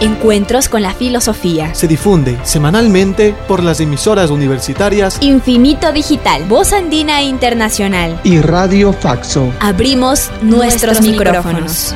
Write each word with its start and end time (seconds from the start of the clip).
Encuentros 0.00 0.68
con 0.68 0.82
la 0.82 0.94
Filosofía. 0.94 1.74
Se 1.74 1.88
difunde 1.88 2.38
semanalmente 2.44 3.34
por 3.48 3.64
las 3.64 3.80
emisoras 3.80 4.30
universitarias 4.30 5.18
Infinito 5.20 5.90
Digital, 5.92 6.44
Voz 6.44 6.72
Andina 6.72 7.22
Internacional. 7.22 8.20
y 8.22 8.40
Radio 8.40 8.92
Faxo. 8.92 9.52
Abrimos 9.60 10.30
nuestros, 10.40 11.00
micrófonos. 11.00 11.94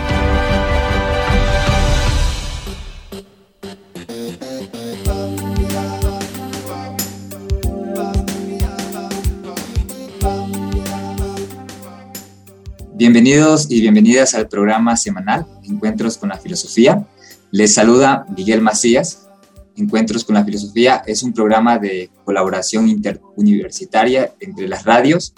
Bienvenidos 12.95 13.71
y 13.71 13.81
bienvenidas 13.81 14.35
al 14.35 14.49
programa 14.49 14.97
semanal 14.97 15.47
Encuentros 15.65 16.17
con 16.19 16.29
la 16.29 16.39
Filosofía. 16.39 17.05
Les 17.53 17.75
saluda 17.75 18.25
Miguel 18.35 18.63
Macías. 18.63 19.29
Encuentros 19.77 20.25
con 20.25 20.35
la 20.35 20.45
Filosofía 20.45 21.03
es 21.07 21.23
un 21.23 21.35
programa 21.35 21.79
de 21.79 22.11
colaboración 22.25 22.89
interuniversitaria 22.89 24.35
entre 24.41 24.69
las 24.69 24.85
radios 24.85 25.35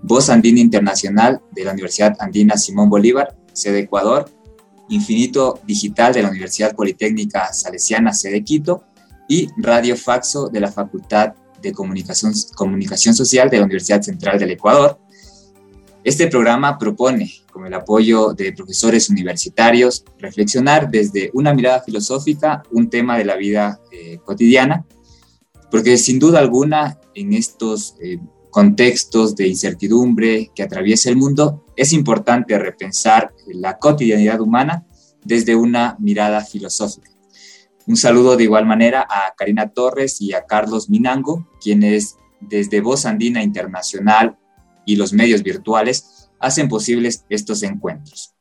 Voz 0.00 0.30
Andina 0.30 0.60
Internacional 0.60 1.40
de 1.50 1.64
la 1.64 1.72
Universidad 1.72 2.16
Andina 2.20 2.56
Simón 2.56 2.88
Bolívar, 2.88 3.36
sede 3.52 3.80
Ecuador, 3.80 4.30
Infinito 4.88 5.58
Digital 5.66 6.14
de 6.14 6.22
la 6.22 6.30
Universidad 6.30 6.76
Politécnica 6.76 7.52
Salesiana, 7.52 8.12
sede 8.12 8.44
Quito, 8.44 8.84
y 9.28 9.48
Radio 9.56 9.96
Faxo 9.96 10.48
de 10.48 10.60
la 10.60 10.70
Facultad 10.70 11.34
de 11.60 11.72
Comunicación, 11.72 12.32
Comunicación 12.54 13.16
Social 13.16 13.50
de 13.50 13.58
la 13.58 13.64
Universidad 13.64 14.00
Central 14.00 14.38
del 14.38 14.52
Ecuador, 14.52 15.00
este 16.04 16.28
programa 16.28 16.78
propone, 16.78 17.30
con 17.52 17.66
el 17.66 17.74
apoyo 17.74 18.32
de 18.32 18.52
profesores 18.52 19.10
universitarios, 19.10 20.04
reflexionar 20.18 20.90
desde 20.90 21.30
una 21.34 21.52
mirada 21.52 21.82
filosófica 21.82 22.62
un 22.70 22.88
tema 22.88 23.18
de 23.18 23.24
la 23.24 23.36
vida 23.36 23.80
eh, 23.90 24.18
cotidiana, 24.24 24.86
porque 25.70 25.98
sin 25.98 26.18
duda 26.18 26.38
alguna 26.38 26.98
en 27.14 27.32
estos 27.32 27.96
eh, 28.00 28.18
contextos 28.50 29.36
de 29.36 29.48
incertidumbre 29.48 30.50
que 30.54 30.62
atraviesa 30.62 31.10
el 31.10 31.16
mundo, 31.16 31.64
es 31.76 31.92
importante 31.92 32.58
repensar 32.58 33.32
la 33.46 33.78
cotidianidad 33.78 34.40
humana 34.40 34.86
desde 35.24 35.54
una 35.54 35.96
mirada 35.98 36.44
filosófica. 36.44 37.10
Un 37.86 37.96
saludo 37.96 38.36
de 38.36 38.44
igual 38.44 38.66
manera 38.66 39.06
a 39.08 39.34
Karina 39.36 39.70
Torres 39.70 40.20
y 40.20 40.32
a 40.32 40.44
Carlos 40.44 40.90
Minango, 40.90 41.48
quienes 41.60 42.16
desde 42.40 42.80
Voz 42.80 43.06
Andina 43.06 43.42
Internacional 43.42 44.38
y 44.88 44.96
los 44.96 45.12
medios 45.12 45.42
virtuales 45.42 46.30
hacen 46.40 46.66
posibles 46.66 47.26
estos 47.28 47.62
encuentros. 47.62 48.32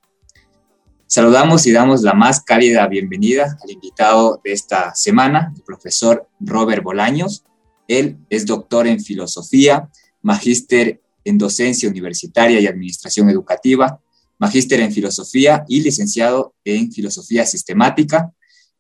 Saludamos 1.06 1.68
y 1.68 1.74
damos 1.74 2.04
la 2.04 2.14
más 2.14 2.42
cálida 2.42 2.88
bienvenida 2.88 3.58
al 3.62 3.70
invitado 3.70 4.40
de 4.46 4.54
esta 4.54 4.96
semana, 4.96 5.52
el 5.54 5.62
profesor 5.64 6.30
Robert 6.40 6.82
Bolaños. 6.82 7.44
Él 7.90 8.18
es 8.30 8.46
doctor 8.46 8.88
en 8.88 9.02
filosofía, 9.02 9.90
magíster 10.22 11.02
en 11.26 11.38
docencia 11.38 11.90
universitaria 11.90 12.62
y 12.62 12.68
administración 12.68 13.30
educativa, 13.30 14.00
magíster 14.40 14.80
en 14.80 14.94
filosofía 14.94 15.66
y 15.68 15.82
licenciado 15.82 16.56
en 16.64 16.94
filosofía 16.94 17.46
sistemática. 17.46 18.32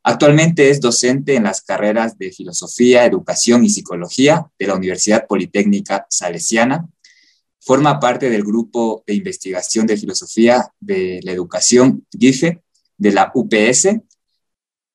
Actualmente 0.03 0.69
es 0.69 0.79
docente 0.79 1.35
en 1.35 1.43
las 1.43 1.63
carreras 1.63 2.17
de 2.17 2.31
filosofía, 2.31 3.03
educación 3.03 3.65
y 3.65 3.69
psicología 3.69 4.49
de 4.57 4.67
la 4.67 4.75
Universidad 4.75 5.27
Politécnica 5.27 6.07
Salesiana 6.09 6.87
Forma 7.67 7.99
parte 7.99 8.29
del 8.29 8.45
grupo 8.45 9.03
de 9.05 9.13
investigación 9.13 9.85
de 9.85 9.97
filosofía 9.97 10.71
de 10.79 11.19
la 11.23 11.33
educación 11.33 12.07
GIFE 12.17 12.63
de 12.97 13.11
la 13.11 13.29
UPS, 13.35 13.89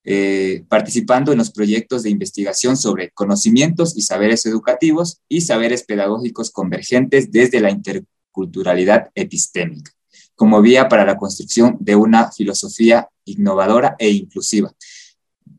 eh, 0.04 0.64
participando 0.70 1.32
en 1.32 1.38
los 1.38 1.50
proyectos 1.50 2.02
de 2.02 2.08
investigación 2.08 2.78
sobre 2.78 3.10
conocimientos 3.10 3.94
y 3.94 4.00
saberes 4.00 4.46
educativos 4.46 5.20
y 5.28 5.42
saberes 5.42 5.82
pedagógicos 5.82 6.50
convergentes 6.50 7.30
desde 7.30 7.60
la 7.60 7.70
interculturalidad 7.70 9.10
epistémica, 9.14 9.92
como 10.34 10.62
vía 10.62 10.88
para 10.88 11.04
la 11.04 11.18
construcción 11.18 11.76
de 11.78 11.94
una 11.94 12.32
filosofía 12.32 13.06
innovadora 13.26 13.96
e 13.98 14.08
inclusiva. 14.08 14.72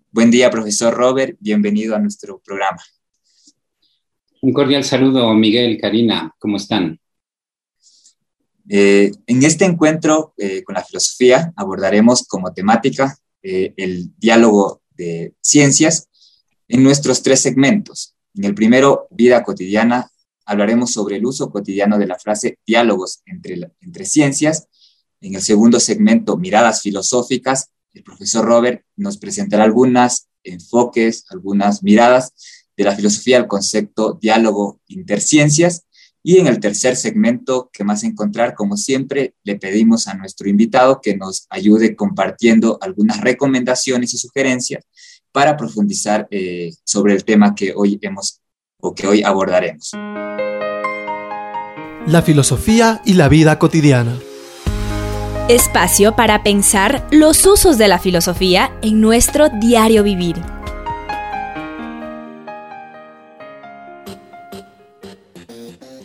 Buen 0.10 0.32
día, 0.32 0.50
profesor 0.50 0.92
Robert, 0.96 1.38
bienvenido 1.40 1.96
a 1.96 2.00
nuestro 2.00 2.42
programa. 2.44 2.82
Un 4.42 4.52
cordial 4.52 4.84
saludo, 4.84 5.32
Miguel, 5.36 5.78
Karina, 5.80 6.34
¿cómo 6.40 6.58
están? 6.58 7.00
Eh, 8.70 9.12
en 9.28 9.44
este 9.44 9.66
encuentro 9.66 10.34
eh, 10.38 10.64
con 10.64 10.76
la 10.76 10.84
filosofía 10.84 11.52
abordaremos 11.58 12.26
como 12.26 12.54
temática 12.54 13.18
eh, 13.42 13.74
el 13.76 14.12
diálogo 14.18 14.82
de 14.96 15.34
ciencias 15.42 16.08
en 16.68 16.84
nuestros 16.84 17.22
tres 17.22 17.42
segmentos. 17.42 18.16
En 18.36 18.46
el 18.46 18.56
primero, 18.56 19.08
vida 19.12 19.44
cotidiana, 19.44 20.10
hablaremos 20.46 20.92
sobre 20.92 21.18
el 21.18 21.26
uso 21.26 21.52
cotidiano 21.52 21.98
de 21.98 22.08
la 22.08 22.18
frase 22.18 22.58
diálogos 22.66 23.22
entre, 23.26 23.72
entre 23.82 24.06
ciencias. 24.06 24.68
En 25.22 25.36
el 25.36 25.42
segundo 25.42 25.80
segmento, 25.80 26.38
miradas 26.38 26.82
filosóficas, 26.82 27.70
el 27.94 28.04
profesor 28.04 28.46
Robert 28.46 28.84
nos 28.96 29.18
presentará 29.18 29.64
algunos 29.64 30.28
enfoques, 30.44 31.26
algunas 31.30 31.84
miradas 31.84 32.34
de 32.76 32.84
la 32.84 32.96
filosofía 32.96 33.38
al 33.38 33.48
concepto 33.48 34.18
diálogo 34.20 34.82
interciencias. 34.88 35.86
Y 36.26 36.38
en 36.38 36.48
el 36.48 36.62
tercer 36.62 36.96
segmento 36.96 37.70
que 37.74 37.84
más 37.84 38.04
encontrar, 38.04 38.56
como 38.56 38.78
siempre, 38.78 39.36
le 39.44 39.58
pedimos 39.58 40.08
a 40.08 40.14
nuestro 40.14 40.48
invitado 40.48 41.02
que 41.02 41.18
nos 41.18 41.46
ayude 41.50 41.98
compartiendo 41.98 42.78
algunas 42.82 43.20
recomendaciones 43.20 44.14
y 44.14 44.18
sugerencias 44.18 44.86
para 45.34 45.58
profundizar 45.58 46.28
eh, 46.32 46.72
sobre 46.86 47.14
el 47.14 47.26
tema 47.26 47.54
que 47.54 47.74
hoy 47.76 48.00
hemos 48.02 48.40
o 48.80 48.96
que 48.96 49.06
hoy 49.06 49.22
abordaremos. 49.24 49.92
La 52.08 52.22
filosofía 52.22 53.02
y 53.06 53.14
la 53.14 53.28
vida 53.28 53.60
cotidiana. 53.60 54.18
Espacio 55.50 56.16
para 56.16 56.42
pensar 56.42 57.06
los 57.12 57.46
usos 57.46 57.78
de 57.78 57.90
la 57.90 58.00
filosofía 58.00 58.78
en 58.82 59.02
nuestro 59.02 59.50
diario 59.50 60.04
vivir. 60.04 60.53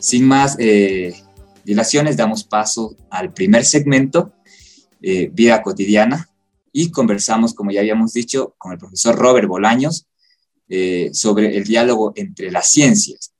Sin 0.08 0.24
más 0.24 0.56
eh, 0.58 1.12
dilaciones, 1.66 2.16
damos 2.16 2.42
paso 2.42 2.96
al 3.10 3.34
primer 3.34 3.66
segmento, 3.66 4.32
eh, 5.02 5.28
vida 5.30 5.62
cotidiana, 5.62 6.30
y 6.72 6.90
conversamos, 6.90 7.52
como 7.52 7.72
ya 7.72 7.80
habíamos 7.80 8.14
dicho, 8.14 8.54
con 8.56 8.72
el 8.72 8.78
profesor 8.78 9.14
Robert 9.16 9.46
Bolaños 9.46 10.06
eh, 10.66 11.10
sobre 11.12 11.58
el 11.58 11.64
diálogo 11.64 12.14
entre 12.16 12.50
las 12.50 12.70
ciencias, 12.70 13.34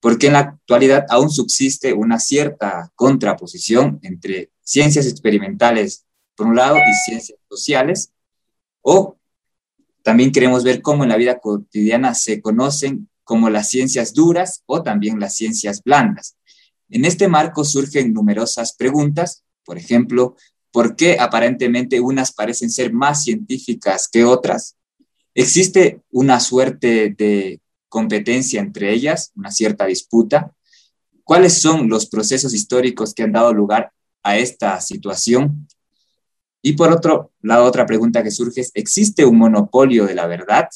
porque 0.00 0.26
en 0.26 0.34
la 0.34 0.40
actualidad 0.40 1.06
aún 1.08 1.30
subsiste 1.30 1.94
una 1.94 2.18
cierta 2.18 2.92
contraposición 2.94 3.98
entre 4.02 4.50
ciencias 4.60 5.06
experimentales, 5.06 6.04
por 6.36 6.46
un 6.46 6.56
lado, 6.56 6.76
y 6.76 7.08
ciencias 7.08 7.38
sociales, 7.48 8.12
o 8.82 9.16
también 10.02 10.30
queremos 10.30 10.62
ver 10.62 10.82
cómo 10.82 11.04
en 11.04 11.08
la 11.08 11.16
vida 11.16 11.38
cotidiana 11.38 12.14
se 12.14 12.42
conocen 12.42 13.08
como 13.32 13.48
las 13.48 13.70
ciencias 13.70 14.12
duras 14.12 14.62
o 14.66 14.82
también 14.82 15.18
las 15.18 15.34
ciencias 15.34 15.82
blandas. 15.82 16.36
En 16.90 17.06
este 17.06 17.28
marco 17.28 17.64
surgen 17.64 18.12
numerosas 18.12 18.74
preguntas, 18.76 19.42
por 19.64 19.78
ejemplo, 19.78 20.36
¿por 20.70 20.96
qué 20.96 21.16
aparentemente 21.18 21.98
unas 21.98 22.34
parecen 22.34 22.68
ser 22.68 22.92
más 22.92 23.24
científicas 23.24 24.06
que 24.12 24.26
otras? 24.26 24.76
¿Existe 25.32 26.02
una 26.10 26.40
suerte 26.40 27.14
de 27.16 27.62
competencia 27.88 28.60
entre 28.60 28.92
ellas, 28.92 29.32
una 29.34 29.50
cierta 29.50 29.86
disputa? 29.86 30.52
¿Cuáles 31.24 31.58
son 31.58 31.88
los 31.88 32.04
procesos 32.04 32.52
históricos 32.52 33.14
que 33.14 33.22
han 33.22 33.32
dado 33.32 33.54
lugar 33.54 33.92
a 34.22 34.36
esta 34.36 34.78
situación? 34.82 35.66
Y 36.60 36.74
por 36.74 36.92
otro 36.92 37.32
lado, 37.40 37.64
otra 37.64 37.86
pregunta 37.86 38.22
que 38.22 38.30
surge 38.30 38.60
es, 38.60 38.72
¿existe 38.74 39.24
un 39.24 39.38
monopolio 39.38 40.04
de 40.04 40.16
la 40.16 40.26
verdad? 40.26 40.68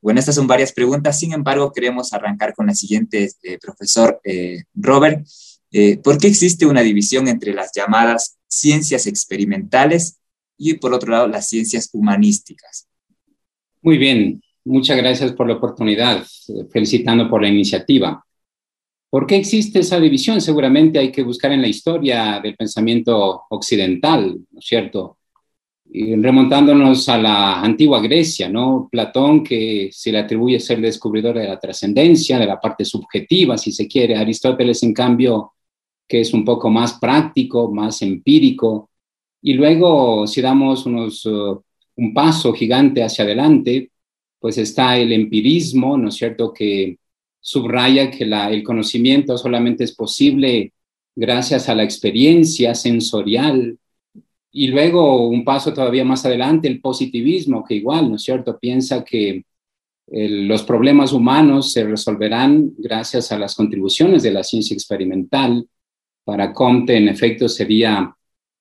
Bueno, 0.00 0.18
estas 0.18 0.34
son 0.34 0.46
varias 0.46 0.72
preguntas, 0.72 1.18
sin 1.18 1.32
embargo, 1.32 1.72
queremos 1.72 2.12
arrancar 2.12 2.54
con 2.54 2.66
la 2.66 2.74
siguiente, 2.74 3.30
eh, 3.42 3.58
profesor 3.58 4.20
eh, 4.24 4.64
Robert. 4.74 5.24
Eh, 5.72 5.98
¿Por 5.98 6.18
qué 6.18 6.26
existe 6.26 6.66
una 6.66 6.82
división 6.82 7.28
entre 7.28 7.54
las 7.54 7.70
llamadas 7.72 8.38
ciencias 8.48 9.06
experimentales 9.06 10.18
y, 10.58 10.74
por 10.74 10.92
otro 10.92 11.12
lado, 11.12 11.28
las 11.28 11.48
ciencias 11.48 11.88
humanísticas? 11.92 12.88
Muy 13.82 13.96
bien, 13.96 14.42
muchas 14.64 14.96
gracias 14.96 15.32
por 15.32 15.46
la 15.46 15.54
oportunidad, 15.54 16.22
eh, 16.48 16.66
felicitando 16.72 17.30
por 17.30 17.40
la 17.40 17.48
iniciativa. 17.48 18.24
¿Por 19.08 19.26
qué 19.26 19.36
existe 19.36 19.80
esa 19.80 19.98
división? 20.00 20.40
Seguramente 20.40 20.98
hay 20.98 21.12
que 21.12 21.22
buscar 21.22 21.52
en 21.52 21.62
la 21.62 21.68
historia 21.68 22.40
del 22.42 22.56
pensamiento 22.56 23.44
occidental, 23.48 24.38
¿no 24.50 24.58
es 24.58 24.66
cierto? 24.66 25.18
Remontándonos 25.92 27.08
a 27.08 27.18
la 27.18 27.60
antigua 27.62 28.00
Grecia, 28.00 28.48
¿no? 28.48 28.88
Platón, 28.90 29.42
que 29.42 29.88
se 29.92 30.12
le 30.12 30.18
atribuye 30.18 30.60
ser 30.60 30.80
descubridor 30.80 31.36
de 31.36 31.48
la 31.48 31.58
trascendencia, 31.58 32.38
de 32.38 32.46
la 32.46 32.60
parte 32.60 32.84
subjetiva, 32.84 33.58
si 33.58 33.72
se 33.72 33.88
quiere. 33.88 34.16
Aristóteles, 34.16 34.84
en 34.84 34.94
cambio, 34.94 35.52
que 36.06 36.20
es 36.20 36.32
un 36.32 36.44
poco 36.44 36.70
más 36.70 36.94
práctico, 37.00 37.72
más 37.72 38.02
empírico. 38.02 38.90
Y 39.42 39.54
luego, 39.54 40.26
si 40.28 40.40
damos 40.40 40.86
unos, 40.86 41.26
uh, 41.26 41.60
un 41.96 42.14
paso 42.14 42.52
gigante 42.52 43.02
hacia 43.02 43.24
adelante, 43.24 43.90
pues 44.38 44.58
está 44.58 44.96
el 44.96 45.12
empirismo, 45.12 45.98
¿no 45.98 46.08
es 46.08 46.14
cierto?, 46.14 46.52
que 46.52 46.98
subraya 47.40 48.10
que 48.10 48.24
el 48.24 48.62
conocimiento 48.62 49.36
solamente 49.36 49.84
es 49.84 49.94
posible 49.94 50.72
gracias 51.16 51.68
a 51.68 51.74
la 51.74 51.82
experiencia 51.82 52.74
sensorial. 52.74 53.76
Y 54.52 54.68
luego, 54.68 55.28
un 55.28 55.44
paso 55.44 55.72
todavía 55.72 56.04
más 56.04 56.26
adelante, 56.26 56.68
el 56.68 56.80
positivismo, 56.80 57.64
que 57.64 57.74
igual, 57.74 58.10
¿no 58.10 58.16
es 58.16 58.22
cierto?, 58.22 58.58
piensa 58.58 59.04
que 59.04 59.44
los 60.12 60.64
problemas 60.64 61.12
humanos 61.12 61.72
se 61.72 61.84
resolverán 61.84 62.72
gracias 62.78 63.30
a 63.30 63.38
las 63.38 63.54
contribuciones 63.54 64.24
de 64.24 64.32
la 64.32 64.42
ciencia 64.42 64.74
experimental. 64.74 65.66
Para 66.24 66.52
Comte, 66.52 66.96
en 66.96 67.08
efecto, 67.08 67.48
sería 67.48 68.12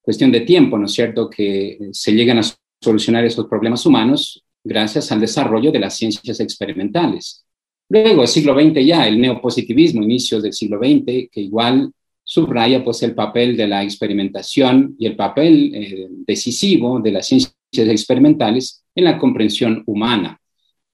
cuestión 0.02 0.32
de 0.32 0.42
tiempo, 0.42 0.78
¿no 0.78 0.86
es 0.86 0.94
cierto?, 0.94 1.30
que 1.30 1.90
se 1.92 2.12
lleguen 2.14 2.38
a 2.38 2.44
solucionar 2.82 3.26
esos 3.26 3.48
problemas 3.48 3.86
humanos 3.86 4.44
gracias 4.64 5.12
al 5.12 5.22
desarrollo 5.22 5.72
de 5.72 5.80
las 5.80 5.96
ciencias 5.96 6.40
experimentales. 6.40 7.46
Luego, 7.90 8.28
siglo 8.28 8.54
XX 8.54 8.86
ya, 8.86 9.08
el 9.08 9.20
neopositivismo, 9.20 10.04
inicios 10.04 10.44
del 10.44 10.54
siglo 10.54 10.78
XX, 10.78 11.30
que 11.32 11.42
igual 11.42 11.92
subraya 12.30 12.84
pues 12.84 13.02
el 13.02 13.16
papel 13.16 13.58
de 13.58 13.68
la 13.68 13.82
experimentación 13.82 14.96
y 15.00 15.08
el 15.08 15.16
papel 15.16 15.74
eh, 15.74 16.08
decisivo 16.28 17.00
de 17.00 17.12
las 17.12 17.26
ciencias 17.26 17.56
experimentales 17.74 18.84
en 18.94 19.06
la 19.06 19.18
comprensión 19.18 19.82
humana. 19.88 20.40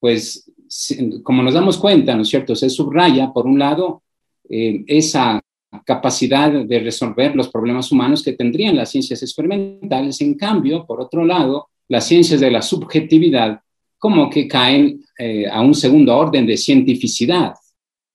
Pues, 0.00 0.50
como 1.22 1.42
nos 1.42 1.52
damos 1.52 1.76
cuenta, 1.76 2.16
¿no 2.16 2.22
es 2.22 2.28
cierto? 2.28 2.56
Se 2.56 2.70
subraya, 2.70 3.34
por 3.34 3.44
un 3.44 3.58
lado, 3.58 4.02
eh, 4.48 4.82
esa 4.86 5.38
capacidad 5.84 6.50
de 6.64 6.80
resolver 6.80 7.36
los 7.36 7.50
problemas 7.50 7.92
humanos 7.92 8.22
que 8.22 8.32
tendrían 8.32 8.74
las 8.74 8.90
ciencias 8.90 9.22
experimentales. 9.22 10.18
En 10.22 10.38
cambio, 10.38 10.86
por 10.86 11.02
otro 11.02 11.22
lado, 11.22 11.68
las 11.88 12.06
ciencias 12.06 12.40
de 12.40 12.50
la 12.50 12.62
subjetividad 12.62 13.60
como 13.98 14.30
que 14.30 14.48
caen 14.48 15.04
eh, 15.18 15.46
a 15.46 15.60
un 15.60 15.74
segundo 15.74 16.16
orden 16.16 16.46
de 16.46 16.56
cientificidad, 16.56 17.52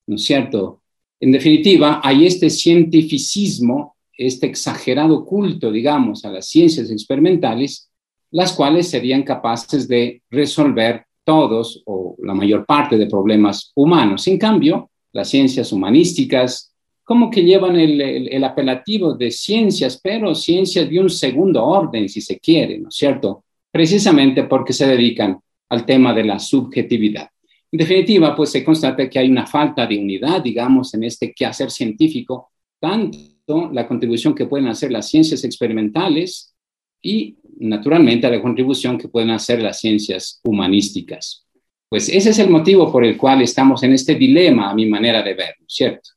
¿no 0.08 0.16
es 0.16 0.24
cierto? 0.24 0.81
En 1.22 1.32
definitiva, 1.32 2.02
hay 2.04 2.26
este 2.26 2.50
cientificismo, 2.50 3.96
este 4.18 4.48
exagerado 4.48 5.24
culto, 5.24 5.72
digamos, 5.72 6.26
a 6.26 6.32
las 6.32 6.48
ciencias 6.48 6.90
experimentales, 6.90 7.92
las 8.32 8.54
cuales 8.54 8.90
serían 8.90 9.22
capaces 9.22 9.88
de 9.88 10.24
resolver 10.32 11.06
todos 11.24 11.84
o 11.86 12.16
la 12.24 12.34
mayor 12.34 12.66
parte 12.66 12.98
de 12.98 13.06
problemas 13.06 13.72
humanos. 13.76 14.28
En 14.28 14.40
cambio, 14.40 14.90
las 15.14 15.30
ciencias 15.30 15.72
humanísticas, 15.72 16.74
como 17.04 17.30
que 17.30 17.44
llevan 17.44 17.76
el, 17.76 18.02
el, 18.02 18.44
apelativo 18.44 19.14
de 19.14 19.30
ciencias, 19.30 20.00
pero 20.02 20.34
ciencias 20.34 20.90
de 20.90 21.00
un 21.00 21.10
segundo 21.10 21.64
orden, 21.64 22.10
si 22.10 22.22
se 22.22 22.40
quiere, 22.40 22.80
¿no 22.80 22.90
es 22.90 22.96
cierto? 22.96 23.44
Precisamente 23.72 24.46
porque 24.46 24.74
se 24.74 24.88
dedican 24.88 25.40
al 25.70 25.86
tema 25.86 26.16
de 26.16 26.24
la 26.24 26.40
subjetividad. 26.40 27.30
En 27.72 27.78
definitiva, 27.78 28.36
pues 28.36 28.52
se 28.52 28.66
constata 28.66 29.10
que 29.10 29.18
hay 29.18 29.30
una 29.30 29.48
falta 29.48 29.88
de 29.88 29.98
unidad, 29.98 30.42
digamos, 30.42 30.94
en 30.94 31.06
este 31.06 31.34
quehacer 31.34 31.72
científico, 31.72 32.52
tanto 32.80 33.72
la 33.72 33.88
contribución 33.88 34.36
que 34.36 34.46
pueden 34.46 34.68
hacer 34.68 34.92
las 34.92 35.10
ciencias 35.10 35.44
experimentales 35.46 36.54
y, 37.02 37.38
naturalmente, 37.60 38.30
la 38.30 38.42
contribución 38.42 38.98
que 38.98 39.08
pueden 39.08 39.30
hacer 39.30 39.62
las 39.62 39.80
ciencias 39.80 40.42
humanísticas. 40.44 41.46
Pues 41.88 42.10
ese 42.10 42.32
es 42.32 42.40
el 42.40 42.50
motivo 42.50 42.92
por 42.92 43.06
el 43.06 43.18
cual 43.18 43.42
estamos 43.42 43.84
en 43.84 43.94
este 43.94 44.16
dilema, 44.16 44.70
a 44.70 44.76
mi 44.76 44.86
manera 44.86 45.24
de 45.24 45.34
ver, 45.34 45.56
¿cierto? 45.68 46.12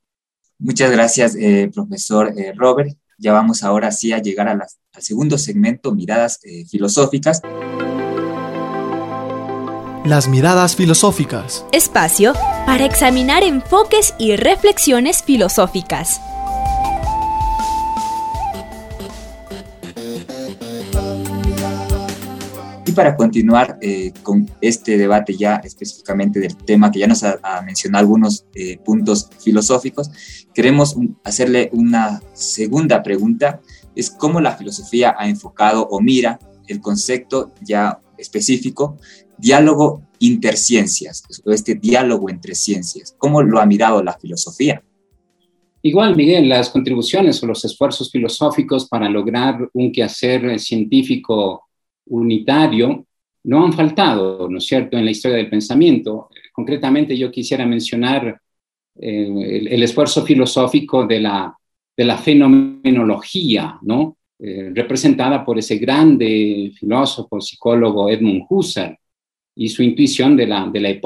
Muchas 0.59 0.91
gracias, 0.91 1.37
eh, 1.37 1.71
profesor 1.73 2.33
eh, 2.37 2.53
Robert. 2.55 2.97
Ya 3.19 3.33
vamos 3.33 3.63
ahora 3.63 3.93
sí 3.93 4.13
a 4.13 4.19
llegar 4.19 4.49
al 4.49 4.61
segundo 4.99 5.39
segmento, 5.39 5.95
miradas 5.95 6.41
eh, 6.45 6.65
filosóficas. 6.67 7.43
Las 10.05 10.29
miradas 10.29 10.77
filosóficas. 10.77 11.65
Espacio 11.73 12.35
para 12.67 12.85
examinar 12.85 13.43
enfoques 13.43 14.13
y 14.19 14.37
reflexiones 14.37 15.23
filosóficas. 15.23 16.21
Y 22.85 22.93
para 22.93 23.17
continuar 23.17 23.79
eh, 23.81 24.13
con 24.23 24.47
este 24.61 24.99
debate 24.99 25.39
ya 25.39 25.57
específicamente 25.65 26.39
del 26.39 26.55
tema 26.55 26.91
que 26.91 26.99
ya 26.99 27.07
nos 27.07 27.25
ha, 27.25 27.63
mencionado 27.65 28.03
algunos 28.03 28.45
eh, 28.55 28.77
puntos 28.85 29.31
filosóficos, 29.43 30.11
queremos 30.53 30.97
hacerle 31.25 31.71
una 31.73 32.21
segunda 32.35 33.03
pregunta, 33.03 33.63
es 33.97 34.11
cómo 34.11 34.43
la 34.43 34.55
filosofía 34.55 35.17
ha 35.19 35.27
enfocado 35.31 35.89
o 35.91 36.03
mira 36.03 36.39
el 36.67 36.83
concepto 36.83 37.55
ya 37.63 38.01
específico 38.19 38.99
diálogo 39.39 40.03
interciencias, 40.19 41.23
este 41.47 41.75
diálogo 41.75 42.31
entre 42.31 42.55
ciencias. 42.55 43.15
¿Cómo 43.19 43.43
lo 43.43 43.61
ha 43.61 43.67
mirado 43.67 44.03
la 44.03 44.15
filosofía? 44.15 44.83
Igual, 45.83 46.17
Miguel, 46.17 46.49
las 46.49 46.71
contribuciones 46.71 47.43
o 47.43 47.47
los 47.47 47.63
esfuerzos 47.65 48.11
filosóficos 48.11 48.89
para 48.89 49.09
lograr 49.09 49.69
un 49.75 49.93
quehacer 49.93 50.59
científico 50.59 51.69
unitario 52.07 53.07
no 53.45 53.65
han 53.65 53.75
faltado, 53.75 54.49
¿no 54.49 54.59
es 54.59 54.65
cierto?, 54.65 54.97
en 54.97 55.05
la 55.05 55.11
historia 55.11 55.37
del 55.37 55.51
pensamiento. 55.51 56.31
Concretamente, 56.53 57.17
yo 57.19 57.31
quisiera 57.31 57.67
mencionar 57.67 58.41
eh, 58.99 59.69
el, 59.71 59.83
esfuerzo 59.83 60.25
filosófico 60.25 61.07
de 61.07 61.21
la, 61.21 61.55
de 61.95 62.05
la 62.05 62.17
fenomenología, 62.17 63.79
¿no? 63.83 64.17
Eh, 64.39 64.71
representada 64.75 65.45
por 65.45 65.59
ese 65.59 65.77
grande 65.77 66.73
filósofo, 66.79 67.41
psicólogo 67.41 68.09
Edmund 68.09 68.47
Husserl, 68.49 68.97
y 69.57 69.69
su 69.69 69.83
intuición 69.83 70.37
de 70.37 70.47
la, 70.47 70.69
de 70.69 70.81
la. 70.81 71.01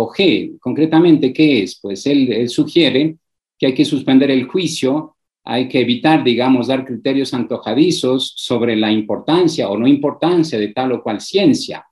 Concretamente, 0.61 1.33
¿qué 1.33 1.63
es? 1.63 1.79
Pues 1.81 2.07
él, 2.07 2.49
sugiere 2.49 3.17
que 3.59 3.67
hay 3.67 3.75
que 3.75 3.85
suspender 3.85 4.31
el 4.31 4.45
juicio, 4.45 5.17
hay 5.45 5.69
que 5.69 5.81
evitar, 5.81 6.23
digamos, 6.25 6.69
dar 6.69 6.85
criterios 6.85 7.35
antojadizos 7.35 8.35
sobre 8.37 8.77
la 8.77 8.93
importancia 8.93 9.69
o 9.69 9.77
no 9.77 9.87
importancia 9.87 10.59
de 10.59 10.69
tal 10.69 10.93
o 10.93 11.03
cual 11.03 11.21
ciencia. 11.21 11.85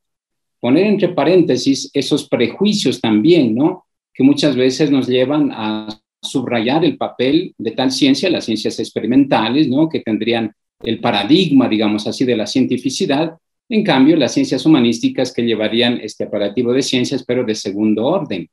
Poner 0.60 0.86
entre 0.86 1.08
paréntesis 1.08 1.90
esos 1.92 2.28
prejuicios 2.28 3.00
también, 3.00 3.54
¿no? 3.54 3.86
Que 4.14 4.22
muchas 4.22 4.56
veces 4.56 4.90
nos 4.90 5.06
llevan 5.06 5.50
a 5.52 5.88
subrayar 6.22 6.84
el 6.84 6.96
papel 6.96 7.54
de 7.58 7.70
tal 7.72 7.90
ciencia, 7.92 8.30
las 8.30 8.44
ciencias 8.44 8.78
experimentales, 8.78 9.68
¿no? 9.68 9.88
Que 9.88 10.00
tendrían 10.00 10.52
el 10.82 11.00
paradigma, 11.00 11.68
digamos 11.68 12.06
así, 12.06 12.24
de 12.24 12.36
la 12.36 12.46
cientificidad, 12.46 13.36
en 13.68 13.82
cambio, 13.82 14.16
las 14.16 14.32
ciencias 14.32 14.64
humanísticas 14.64 15.32
que 15.32 15.42
llevarían 15.42 15.98
este 16.00 16.24
aparativo 16.24 16.72
de 16.72 16.82
ciencias, 16.82 17.24
pero 17.24 17.44
de 17.44 17.54
segundo 17.54 18.06
orden. 18.06 18.48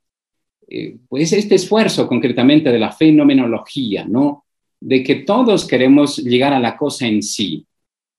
Eh, 0.68 0.96
pues 1.08 1.32
este 1.32 1.54
esfuerzo 1.54 2.06
concretamente 2.06 2.70
de 2.70 2.78
la 2.78 2.90
fenomenología, 2.90 4.04
¿no? 4.06 4.44
De 4.80 5.02
que 5.02 5.16
todos 5.16 5.66
queremos 5.66 6.18
llegar 6.18 6.52
a 6.52 6.60
la 6.60 6.76
cosa 6.76 7.06
en 7.06 7.22
sí, 7.22 7.66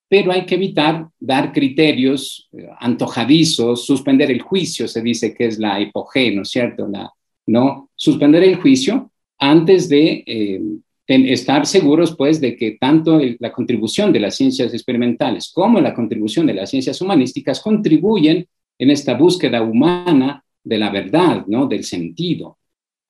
pero 0.07 0.31
hay 0.31 0.45
que 0.45 0.55
evitar 0.55 1.09
dar 1.19 1.51
criterios 1.51 2.47
eh, 2.53 2.67
antojadizos, 2.79 3.85
suspender 3.85 4.31
el 4.31 4.41
juicio, 4.41 4.87
se 4.87 5.01
dice 5.01 5.33
que 5.33 5.47
es 5.47 5.59
la 5.59 5.81
hipogé, 5.81 6.31
¿no 6.31 6.43
es 6.43 6.49
cierto? 6.49 6.87
La, 6.87 7.11
¿no? 7.47 7.89
Suspender 7.95 8.43
el 8.43 8.55
juicio 8.57 9.11
antes 9.37 9.89
de 9.89 10.23
eh, 10.25 10.61
estar 11.07 11.65
seguros, 11.65 12.15
pues, 12.15 12.41
de 12.41 12.55
que 12.55 12.77
tanto 12.79 13.19
la 13.39 13.51
contribución 13.51 14.11
de 14.11 14.19
las 14.19 14.35
ciencias 14.35 14.73
experimentales 14.73 15.51
como 15.53 15.79
la 15.79 15.93
contribución 15.93 16.47
de 16.47 16.55
las 16.55 16.69
ciencias 16.69 16.99
humanísticas 17.01 17.61
contribuyen 17.61 18.47
en 18.77 18.89
esta 18.89 19.13
búsqueda 19.13 19.61
humana 19.61 20.43
de 20.63 20.77
la 20.77 20.89
verdad, 20.89 21.45
¿no? 21.47 21.67
Del 21.67 21.83
sentido. 21.83 22.57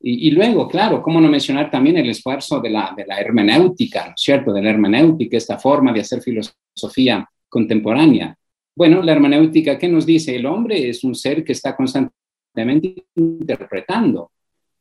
Y, 0.07 0.29
luego, 0.29 0.67
claro, 0.67 1.01
cómo 1.01 1.19
no 1.19 1.27
mencionar 1.29 1.71
también 1.71 1.97
el 1.97 2.09
esfuerzo 2.09 2.59
de 2.59 2.69
la, 2.69 2.93
de 2.95 3.07
la 3.07 3.19
hermenéutica, 3.19 4.09
¿no 4.09 4.13
cierto? 4.15 4.53
De 4.53 4.61
la 4.61 4.69
hermenéutica, 4.69 5.35
esta 5.35 5.57
forma 5.57 5.91
de 5.91 6.01
hacer 6.01 6.21
filosofía 6.21 7.27
contemporánea. 7.49 8.37
Bueno, 8.75 9.01
la 9.01 9.13
hermenéutica, 9.13 9.79
¿qué 9.79 9.87
nos 9.87 10.05
dice? 10.05 10.35
El 10.35 10.45
hombre 10.45 10.89
es 10.89 11.03
un 11.03 11.15
ser 11.15 11.43
que 11.43 11.53
está 11.53 11.75
constantemente 11.75 13.05
interpretando 13.15 14.31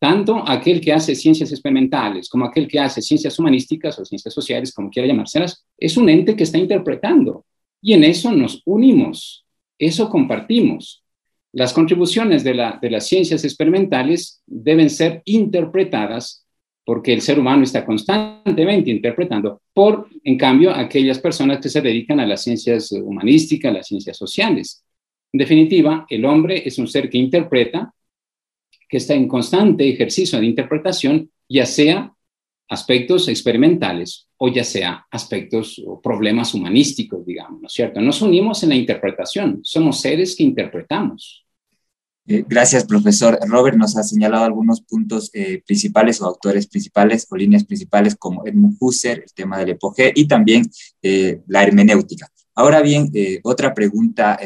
tanto 0.04 0.44
aquel 0.46 0.82
que 0.82 0.92
hace 0.92 1.14
ciencias 1.14 1.50
experimentales 1.50 2.28
como 2.28 2.44
aquel 2.44 2.68
que 2.68 2.78
hace 2.78 3.00
ciencias 3.00 3.38
humanísticas 3.38 3.98
o 3.98 4.04
ciencias 4.04 4.34
sociales, 4.34 4.70
como 4.70 4.90
quiera 4.90 5.08
llamárselas, 5.08 5.64
es 5.78 5.96
un 5.96 6.10
ente 6.10 6.36
que 6.36 6.42
está 6.42 6.58
interpretando. 6.58 7.46
Y 7.80 7.94
en 7.94 8.04
eso 8.04 8.30
nos 8.30 8.60
unimos, 8.66 9.46
eso 9.78 10.10
compartimos. 10.10 11.02
Las 11.52 11.72
contribuciones 11.72 12.44
de, 12.44 12.52
las 12.54 13.06
ciencias 13.06 13.46
experimentales 13.46 14.42
deben 14.44 14.90
ser 14.90 15.22
interpretadas 15.24 16.44
porque 16.84 17.14
el 17.14 17.22
ser 17.22 17.38
humano 17.38 17.62
está 17.62 17.86
constantemente 17.86 18.90
interpretando, 18.90 19.62
por, 19.72 20.08
en 20.22 20.36
cambio, 20.36 20.70
aquellas 20.74 21.18
personas 21.18 21.60
que 21.60 21.70
se 21.70 21.80
dedican 21.80 22.20
a 22.20 22.26
las 22.26 22.42
ciencias 22.42 22.92
humanísticas, 22.92 23.72
las 23.72 23.86
ciencias 23.86 24.18
sociales. 24.18 24.84
En 25.32 25.38
definitiva, 25.38 26.04
el 26.10 26.26
hombre 26.26 26.62
es 26.68 26.76
un 26.76 26.88
ser 26.88 27.08
que 27.08 27.16
interpreta, 27.16 27.90
que 28.94 28.98
está 28.98 29.14
en 29.14 29.26
constante 29.26 29.88
ejercicio 29.88 30.38
de 30.38 30.46
interpretación, 30.46 31.28
ya 31.48 31.66
sea 31.66 32.14
aspectos 32.68 33.26
experimentales 33.26 34.28
o 34.36 34.46
ya 34.46 34.62
sea 34.62 35.04
aspectos 35.10 35.82
o 35.84 36.00
problemas 36.00 36.54
humanísticos, 36.54 37.26
digamos, 37.26 37.60
¿no 37.60 37.66
es 37.66 37.72
cierto? 37.72 38.00
Nos 38.00 38.22
unimos 38.22 38.62
en 38.62 38.68
la 38.68 38.76
interpretación, 38.76 39.58
somos 39.64 40.00
seres 40.00 40.36
que 40.36 40.44
interpretamos. 40.44 41.44
Eh, 42.28 42.44
gracias, 42.48 42.84
profesor. 42.84 43.36
Robert 43.48 43.76
nos 43.76 43.96
ha 43.96 44.04
señalado 44.04 44.44
algunos 44.44 44.80
puntos 44.80 45.28
eh, 45.32 45.60
principales 45.66 46.20
o 46.20 46.26
autores 46.26 46.68
principales 46.68 47.26
o 47.28 47.36
líneas 47.36 47.64
principales 47.64 48.14
como 48.14 48.46
Edmund 48.46 48.76
Husserl, 48.78 49.24
el 49.24 49.34
tema 49.34 49.58
del 49.58 49.70
epoge 49.70 50.12
y 50.14 50.28
también 50.28 50.70
eh, 51.02 51.40
la 51.48 51.64
hermenéutica. 51.64 52.28
Ahora 52.54 52.80
bien, 52.80 53.10
otra 53.42 53.74
pregunta 53.74 54.38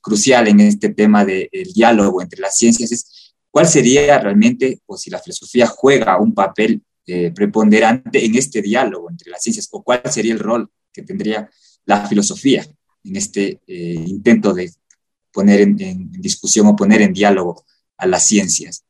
crucial 0.00 0.46
en 0.46 0.60
este 0.60 0.90
tema 0.90 1.24
del 1.24 1.48
diálogo 1.74 2.22
entre 2.22 2.40
las 2.40 2.56
ciencias 2.56 2.92
es 2.92 3.23
cuál 3.54 3.68
sería 3.68 4.18
realmente 4.18 4.80
o 4.86 4.96
si 4.96 5.10
la 5.10 5.20
filosofía 5.20 5.68
juega 5.68 6.18
un 6.18 6.34
papel 6.34 6.82
preponderante 7.32 8.24
en 8.24 8.34
este 8.34 8.60
diálogo 8.60 9.08
entre 9.08 9.30
las 9.30 9.44
ciencias 9.44 9.68
o 9.70 9.80
cuál 9.80 10.02
sería 10.10 10.32
el 10.32 10.40
rol 10.40 10.68
que 10.92 11.02
tendría 11.02 11.48
la 11.86 12.04
filosofía 12.08 12.66
en 13.04 13.14
este 13.14 13.60
intento 13.68 14.52
de 14.52 14.72
poner 15.32 15.60
en, 15.60 16.10
discusión 16.10 16.66
o 16.66 16.74
poner 16.74 17.02
en 17.02 17.12
diálogo 17.12 17.64
a 17.96 18.08
las 18.08 18.26
ciencias. 18.26 18.84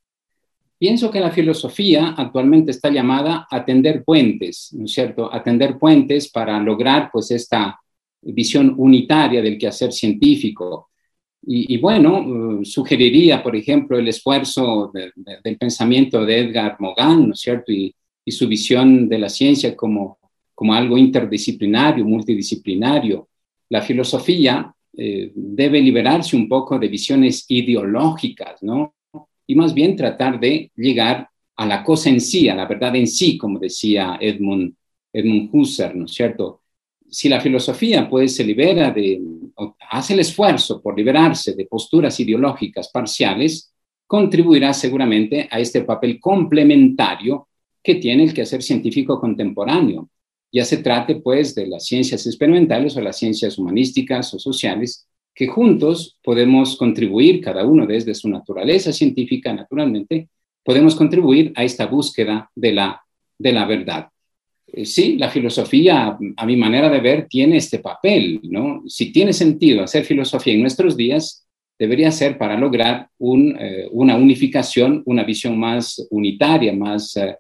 Pienso 0.79 1.11
que 1.11 1.21
la 1.21 1.31
filosofía 1.31 2.15
actualmente 2.17 2.71
está 2.71 2.89
llamada 2.89 3.47
a 3.51 3.67
tender 3.67 4.03
puentes, 4.03 4.71
¿no 4.73 4.87
es 4.87 4.93
cierto? 4.93 5.31
A 5.31 5.43
tender 5.43 5.79
puentes 5.79 6.31
para 6.31 6.59
lograr 6.59 7.11
pues 7.13 7.31
esta 7.33 7.79
visión 8.23 8.75
unitaria 8.79 9.43
del 9.43 9.59
quehacer 9.59 9.93
científico. 9.93 10.89
Y, 11.47 11.77
bueno, 11.79 12.21
uh, 12.21 12.65
sugeriría, 12.65 13.43
por 13.43 13.55
ejemplo, 13.55 13.99
el 13.99 14.09
esfuerzo 14.09 14.91
del 14.93 15.59
pensamiento 15.59 16.25
de 16.25 16.39
Edgar 16.39 16.77
Morin, 16.79 17.29
¿no 17.29 17.35
es 17.35 17.41
cierto? 17.41 17.71
Y, 17.73 17.95
y, 18.25 18.33
su 18.33 18.49
visión 18.49 19.09
de 19.09 19.19
la 19.19 19.29
ciencia 19.29 19.77
como, 19.77 20.19
como 20.55 20.75
algo 20.75 20.97
interdisciplinario, 20.97 22.05
multidisciplinario. 22.05 23.29
La 23.69 23.83
filosofía 23.83 24.75
eh, 24.97 25.33
debe 25.35 25.81
liberarse 25.81 26.37
un 26.37 26.49
poco 26.49 26.79
de 26.79 26.87
visiones 26.87 27.47
ideológicas, 27.49 28.63
¿no? 28.63 28.95
Y 29.47 29.55
más 29.57 29.75
bien 29.75 29.97
tratar 29.97 30.39
de 30.39 30.71
llegar 30.77 31.29
a 31.57 31.67
la 31.67 31.83
cosa 31.83 32.11
en 32.11 32.21
sí, 32.21 32.49
a 32.49 32.55
la 32.55 32.67
verdad 32.67 32.95
en 32.95 33.09
sí, 33.09 33.37
como 33.37 33.59
decía 33.59 34.17
Edmund, 34.21 34.75
Edmund 35.13 35.51
Husserl, 35.53 35.99
¿no 35.99 36.05
es 36.05 36.13
cierto? 36.13 36.63
Si 37.15 37.29
la 37.29 37.41
filosofía 37.41 38.11
pues 38.11 38.35
se 38.35 38.43
libera 38.43 38.91
de, 38.91 39.23
hace 39.89 40.15
el 40.15 40.19
esfuerzo 40.19 40.83
por 40.83 40.99
liberarse 40.99 41.55
de 41.55 41.67
posturas 41.67 42.19
ideológicas 42.19 42.89
parciales, 42.89 43.73
contribuirá 44.05 44.75
seguramente 44.75 45.47
a 45.49 45.61
este 45.61 45.83
papel 45.83 46.19
complementario 46.19 47.47
que 47.81 47.95
tiene 47.95 48.25
el 48.25 48.35
quehacer 48.35 48.65
científico 48.65 49.21
contemporáneo, 49.21 50.11
ya 50.51 50.65
se 50.65 50.79
trate 50.79 51.15
pues 51.21 51.55
de 51.55 51.69
las 51.69 51.87
ciencias 51.87 52.27
experimentales 52.27 52.97
o 52.97 53.01
las 53.01 53.17
ciencias 53.17 53.59
humanísticas 53.59 54.35
o 54.35 54.41
sociales, 54.41 55.07
que 55.33 55.47
juntos 55.47 56.19
podemos 56.21 56.77
contribuir, 56.77 57.41
cada 57.41 57.65
uno 57.65 57.87
desde 57.87 58.17
su 58.17 58.29
naturaleza 58.29 58.93
científica, 58.93 59.53
naturalmente, 59.53 60.31
podemos 60.65 60.97
contribuir 60.97 61.53
a 61.55 61.63
esta 61.63 61.87
búsqueda 61.87 62.51
de 62.57 62.73
la, 62.73 63.01
de 63.39 63.53
la 63.53 63.67
verdad. 63.67 64.09
Eh, 64.77 64.85
sí, 64.87 65.17
la 65.17 65.31
filosofía, 65.31 66.19
a 66.37 66.47
mi 66.47 66.57
manera 66.57 66.91
de 66.91 67.01
ver, 67.01 67.29
tiene 67.29 67.59
este 67.59 67.79
papel, 67.79 68.41
¿no? 68.43 68.83
Si 68.89 69.13
tiene 69.13 69.33
sentido 69.33 69.85
hacer 69.85 70.05
filosofía 70.05 70.55
en 70.55 70.63
nuestros 70.63 70.97
días, 70.97 71.47
debería 71.79 72.11
ser 72.11 72.37
para 72.37 72.59
lograr 72.59 73.09
eh, 73.21 73.89
una 73.93 74.17
unificación, 74.17 75.03
una 75.07 75.23
visión 75.23 75.57
más 75.59 76.05
unitaria, 76.11 76.73
más 76.73 77.17
eh, 77.17 77.37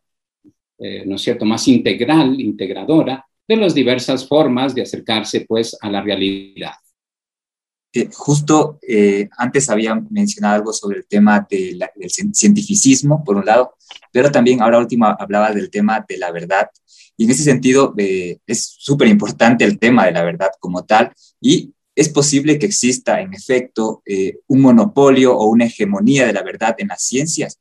¿no 1.06 1.16
es 1.16 1.22
cierto?, 1.22 1.44
más 1.44 1.66
integral, 1.66 2.40
integradora 2.40 3.24
de 3.48 3.56
las 3.56 3.74
diversas 3.74 4.28
formas 4.28 4.74
de 4.74 4.82
acercarse, 4.82 5.44
pues, 5.48 5.76
a 5.80 5.90
la 5.90 6.02
realidad. 6.02 6.72
Justo 8.12 8.80
antes 9.38 9.70
había 9.70 9.94
mencionado 10.10 10.56
algo 10.56 10.72
sobre 10.72 10.98
el 10.98 11.06
tema 11.06 11.46
del 11.48 11.80
cientificismo, 12.10 13.22
por 13.22 13.36
un 13.36 13.44
lado, 13.44 13.73
pero 14.12 14.30
también 14.30 14.62
ahora 14.62 14.78
último 14.78 15.06
hablaba 15.06 15.52
del 15.52 15.70
tema 15.70 16.04
de 16.08 16.18
la 16.18 16.30
verdad. 16.30 16.68
Y 17.16 17.24
en 17.24 17.30
ese 17.30 17.44
sentido 17.44 17.94
es 17.96 18.76
súper 18.78 19.08
importante 19.08 19.64
el 19.64 19.78
tema 19.78 20.06
de 20.06 20.12
la 20.12 20.22
verdad 20.22 20.50
como 20.58 20.84
tal 20.84 21.12
y 21.40 21.72
es 21.94 22.08
posible 22.08 22.58
que 22.58 22.66
exista 22.66 23.20
en 23.20 23.34
efecto 23.34 24.02
un 24.48 24.60
monopolio 24.60 25.36
o 25.36 25.46
una 25.46 25.66
hegemonía 25.66 26.26
de 26.26 26.32
la 26.32 26.42
verdad 26.42 26.74
en 26.78 26.88
las 26.88 27.02
ciencias 27.02 27.58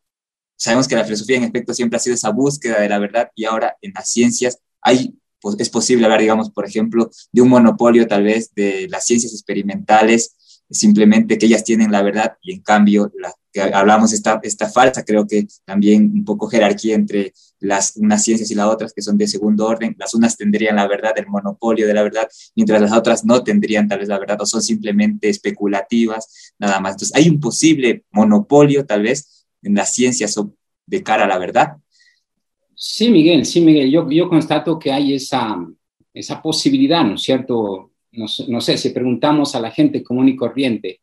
Sabemos 0.63 0.87
que 0.87 0.95
la 0.95 1.03
filosofía 1.03 1.35
en 1.35 1.43
efecto 1.43 1.73
siempre 1.73 1.97
ha 1.97 1.99
sido 1.99 2.15
esa 2.15 2.29
búsqueda 2.29 2.79
de 2.79 2.87
la 2.87 2.97
verdad 2.97 3.29
y 3.35 3.43
ahora 3.43 3.75
en 3.81 3.91
las 3.93 4.09
ciencias 4.09 4.59
hay, 4.81 5.13
pues, 5.41 5.57
es 5.59 5.69
posible 5.69 6.05
hablar, 6.05 6.21
digamos, 6.21 6.51
por 6.51 6.65
ejemplo, 6.65 7.09
de 7.33 7.41
un 7.41 7.49
monopolio 7.49 8.07
tal 8.07 8.23
vez 8.23 8.49
de 8.55 8.87
las 8.89 9.05
ciencias 9.05 9.33
experimentales, 9.33 10.37
simplemente 10.73 11.37
que 11.37 11.45
ellas 11.45 11.63
tienen 11.63 11.91
la 11.91 12.01
verdad 12.01 12.37
y 12.41 12.53
en 12.53 12.61
cambio 12.61 13.11
la 13.19 13.33
que 13.53 13.61
hablamos 13.61 14.11
esta, 14.11 14.39
esta 14.41 14.67
falsa, 14.67 15.05
creo 15.05 15.27
que 15.27 15.45
también 15.63 16.11
un 16.11 16.25
poco 16.25 16.47
jerarquía 16.47 16.95
entre 16.95 17.33
las 17.59 17.95
unas 17.97 18.23
ciencias 18.23 18.49
y 18.49 18.55
las 18.55 18.65
otras 18.65 18.93
que 18.93 19.03
son 19.03 19.15
de 19.15 19.27
segundo 19.27 19.67
orden, 19.67 19.95
las 19.99 20.15
unas 20.15 20.35
tendrían 20.35 20.75
la 20.75 20.87
verdad, 20.87 21.13
el 21.17 21.27
monopolio 21.27 21.85
de 21.85 21.93
la 21.93 22.01
verdad, 22.01 22.27
mientras 22.55 22.81
las 22.81 22.91
otras 22.91 23.23
no 23.23 23.43
tendrían 23.43 23.87
tal 23.87 23.99
vez 23.99 24.07
la 24.07 24.17
verdad 24.17 24.41
o 24.41 24.45
son 24.47 24.63
simplemente 24.63 25.29
especulativas, 25.29 26.53
nada 26.57 26.79
más. 26.79 26.93
Entonces 26.93 27.15
hay 27.15 27.29
un 27.29 27.39
posible 27.39 28.03
monopolio 28.11 28.85
tal 28.87 29.03
vez 29.03 29.45
en 29.61 29.75
las 29.75 29.93
ciencias 29.93 30.35
de 30.87 31.03
cara 31.03 31.25
a 31.25 31.27
la 31.27 31.37
verdad. 31.37 31.77
Sí, 32.75 33.11
Miguel, 33.11 33.45
sí, 33.45 33.61
Miguel, 33.61 33.91
yo, 33.91 34.09
yo 34.09 34.27
constato 34.27 34.79
que 34.79 34.91
hay 34.91 35.13
esa, 35.13 35.55
esa 36.11 36.41
posibilidad, 36.41 37.03
¿no 37.03 37.15
es 37.15 37.21
cierto? 37.21 37.92
No, 38.13 38.61
sé, 38.61 38.77
si 38.77 38.89
preguntamos 38.89 39.55
a 39.55 39.59
la 39.59 39.71
gente 39.71 40.03
común 40.03 40.29
y 40.29 40.35
corriente, 40.35 41.01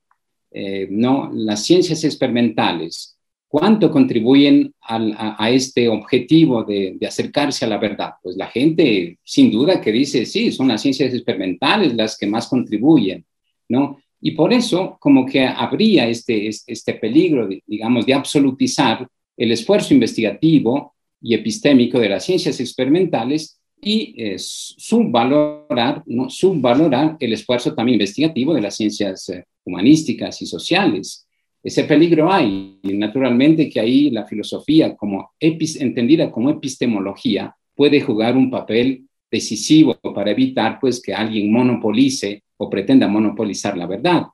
eh, 0.50 0.86
¿no? 0.90 1.30
Las 1.34 1.64
ciencias 1.64 2.04
experimentales, 2.04 3.18
¿cuánto 3.48 3.90
contribuyen 3.90 4.72
a, 4.82 5.50
este 5.50 5.88
objetivo 5.88 6.62
de, 6.64 6.96
de, 6.98 7.06
acercarse 7.06 7.64
a 7.64 7.68
la 7.68 7.78
verdad? 7.78 8.12
Pues 8.22 8.36
la 8.36 8.46
gente, 8.46 9.18
sin 9.24 9.50
duda, 9.50 9.80
que 9.80 9.92
dice, 9.92 10.24
sí, 10.24 10.52
son 10.52 10.68
las 10.68 10.82
ciencias 10.82 11.12
experimentales 11.12 11.94
las 11.94 12.16
que 12.16 12.26
más 12.26 12.48
contribuyen, 12.48 13.24
¿no? 13.68 13.98
Y 14.20 14.32
por 14.32 14.52
eso, 14.52 14.98
como 15.00 15.24
que 15.24 15.44
habría 15.44 16.06
este, 16.06 16.48
este 16.48 16.94
peligro, 16.94 17.48
digamos, 17.66 18.04
de 18.04 18.14
absolutizar 18.14 19.08
el 19.36 19.52
esfuerzo 19.52 19.94
investigativo 19.94 20.94
y 21.22 21.34
epistémico 21.34 21.98
de 21.98 22.10
las 22.10 22.24
ciencias 22.24 22.60
experimentales 22.60 23.59
y 23.82 24.14
eh, 24.16 24.36
subvalorar, 24.38 26.04
subvalorar 26.28 27.16
el 27.18 27.32
esfuerzo 27.32 27.74
también 27.74 27.94
investigativo 27.94 28.54
de 28.54 28.60
las 28.60 28.76
ciencias 28.76 29.28
eh, 29.30 29.44
humanísticas 29.64 30.42
y 30.42 30.46
sociales. 30.46 31.26
Ese 31.62 31.84
peligro 31.84 32.32
hay, 32.32 32.78
y 32.82 32.92
naturalmente 32.94 33.68
que 33.68 33.80
ahí 33.80 34.10
la 34.10 34.26
filosofía, 34.26 34.96
como 34.96 35.32
entendida 35.38 36.30
como 36.30 36.50
epistemología, 36.50 37.54
puede 37.74 38.00
jugar 38.00 38.36
un 38.36 38.50
papel 38.50 39.04
decisivo 39.30 39.94
para 40.14 40.30
evitar 40.30 40.78
pues, 40.80 41.02
que 41.02 41.14
alguien 41.14 41.52
monopolice 41.52 42.42
o 42.56 42.68
pretenda 42.68 43.08
monopolizar 43.08 43.76
la 43.76 43.86
verdad. 43.86 44.26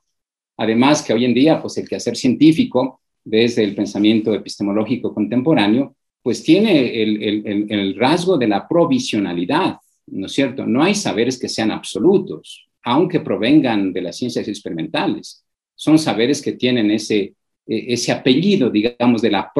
Además 0.57 1.03
que 1.03 1.13
hoy 1.13 1.25
en 1.25 1.33
día, 1.33 1.61
pues 1.61 1.77
el 1.77 1.87
quehacer 1.87 2.15
científico, 2.15 3.01
desde 3.23 3.63
el 3.63 3.75
pensamiento 3.75 4.33
epistemológico 4.33 5.13
contemporáneo, 5.13 5.96
pues 6.27 6.43
tiene 6.43 7.01
el, 7.01 7.71
el, 7.71 7.95
rasgo 7.95 8.37
de 8.37 8.49
la 8.49 8.67
provisionalidad, 8.67 9.77
¿no 10.07 10.25
es 10.25 10.33
cierto? 10.33 10.65
No 10.65 10.83
hay 10.83 10.93
saberes 10.93 11.39
que 11.39 11.47
sean 11.47 11.71
absolutos, 11.71 12.67
aunque 12.83 13.21
provengan 13.21 13.93
de 13.93 14.01
las 14.01 14.17
ciencias 14.17 14.45
experimentales. 14.49 15.45
Son 15.73 15.97
saberes 15.97 16.41
que 16.41 16.51
tienen 16.51 16.91
ese, 16.91 17.33
e, 17.65 17.93
ese 17.93 18.11
apellido, 18.11 18.69
digamos, 18.69 19.21
de 19.21 19.31
la 19.31 19.53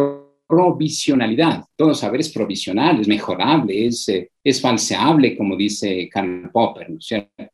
provisionalidad. 0.46 1.64
Todo 1.74 1.94
saber 1.94 2.20
es 2.20 2.34
provisional, 2.34 3.00
es 3.00 3.08
mejorable, 3.08 3.86
es, 3.86 4.10
eh, 4.10 4.32
es 4.44 4.60
falseable, 4.60 5.38
como 5.38 5.56
dice 5.56 6.10
Karl 6.12 6.52
Popper, 6.52 6.90
¿no 6.90 6.98
es 6.98 7.06
cierto? 7.06 7.46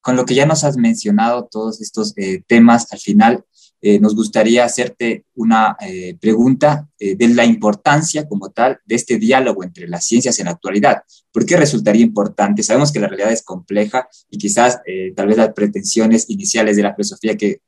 con 0.00 0.14
lo 0.14 0.24
que 0.24 0.36
ya 0.36 0.46
nos 0.46 0.62
has 0.62 0.76
mencionado, 0.76 1.48
todos 1.50 1.80
estos 1.80 2.16
eh, 2.16 2.40
temas, 2.46 2.92
al 2.92 3.00
final 3.00 3.44
eh, 3.82 3.98
nos 3.98 4.14
gustaría 4.14 4.64
hacerte 4.64 5.26
una 5.34 5.76
eh, 5.80 6.16
pregunta 6.20 6.88
de 6.98 7.28
la 7.28 7.44
importancia 7.44 8.28
como 8.28 8.50
tal 8.50 8.78
de 8.84 8.94
este 8.94 9.18
diálogo 9.18 9.64
entre 9.64 9.88
las 9.88 10.06
ciencias 10.06 10.38
en 10.38 10.44
la 10.44 10.52
actualidad. 10.52 11.02
¿Por 11.32 11.44
qué 11.44 11.56
resultaría 11.56 12.02
importante? 12.02 12.62
Sabemos 12.62 12.92
que 12.92 13.00
la 13.00 13.08
realidad 13.08 13.32
es 13.32 13.42
compleja 13.42 14.08
y 14.30 14.38
quizás 14.38 14.78
tal 15.16 15.26
vez 15.26 15.36
las 15.36 15.52
pretensiones 15.52 16.30
iniciales 16.30 16.76
de 16.76 16.84
la 16.84 16.94
filosofía 16.94 17.36
que 17.36 17.60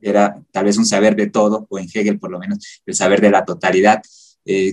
era 0.00 0.42
tal 0.50 0.64
vez 0.64 0.76
un 0.76 0.86
saber 0.86 1.14
de 1.14 1.28
todo, 1.28 1.68
o 1.70 1.78
en 1.78 1.86
Hegel 1.86 2.18
por 2.18 2.32
lo 2.32 2.40
menos 2.40 2.82
el 2.84 2.96
saber 2.96 3.20
de 3.20 3.30
la 3.30 3.44
totalidad, 3.44 4.02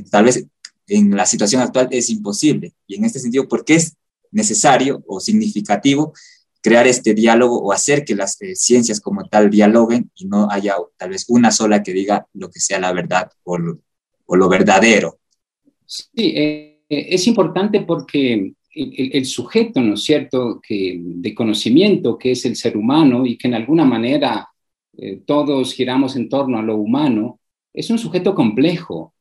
tal 0.09 0.25
vez 0.25 0.43
en 0.87 1.15
la 1.15 1.27
situación 1.27 1.61
actual 1.61 1.89
es 1.91 2.09
imposible. 2.09 2.73
Y 2.87 2.95
en 2.95 3.05
este 3.05 3.19
sentido, 3.19 3.47
¿por 3.47 3.63
qué 3.63 3.75
es 3.75 3.95
necesario 4.31 5.03
o 5.07 5.19
significativo 5.19 6.13
crear 6.61 6.87
este 6.87 7.13
diálogo 7.13 7.59
o 7.59 7.71
hacer 7.71 8.05
que 8.05 8.15
las 8.15 8.39
eh, 8.41 8.55
ciencias 8.55 9.01
como 9.01 9.25
tal 9.25 9.49
dialoguen 9.49 10.11
y 10.15 10.25
no 10.25 10.49
haya 10.49 10.75
tal 10.95 11.09
vez 11.09 11.25
una 11.27 11.51
sola 11.51 11.81
que 11.81 11.91
diga 11.91 12.27
lo 12.33 12.49
que 12.49 12.59
sea 12.59 12.79
la 12.79 12.93
verdad 12.93 13.29
o 13.43 13.57
lo, 13.57 14.49
verdadero. 14.49 15.17
Sí, 15.85 16.07
eh, 16.15 16.83
eh, 16.87 17.07
es 17.09 17.27
importante 17.27 17.81
porque 17.81 18.53
el, 18.73 19.25
sujeto, 19.25 19.81
¿no 19.81 19.95
es 19.95 20.03
cierto?, 20.03 20.61
que, 20.65 20.97
de 20.97 21.35
conocimiento 21.35 22.17
que 22.17 22.31
es 22.31 22.45
el 22.45 22.55
ser 22.55 22.77
humano 22.77 23.25
y 23.25 23.37
que 23.37 23.49
en 23.49 23.55
alguna 23.55 23.83
manera 23.83 24.47
todos 25.25 25.73
giramos 25.73 26.15
en 26.15 26.29
torno 26.29 26.59
a 26.59 26.61
lo 26.61 26.75
humano, 26.75 27.39
es 27.73 27.89
un 27.89 27.97
sujeto 27.97 28.35
complejo 28.35 29.13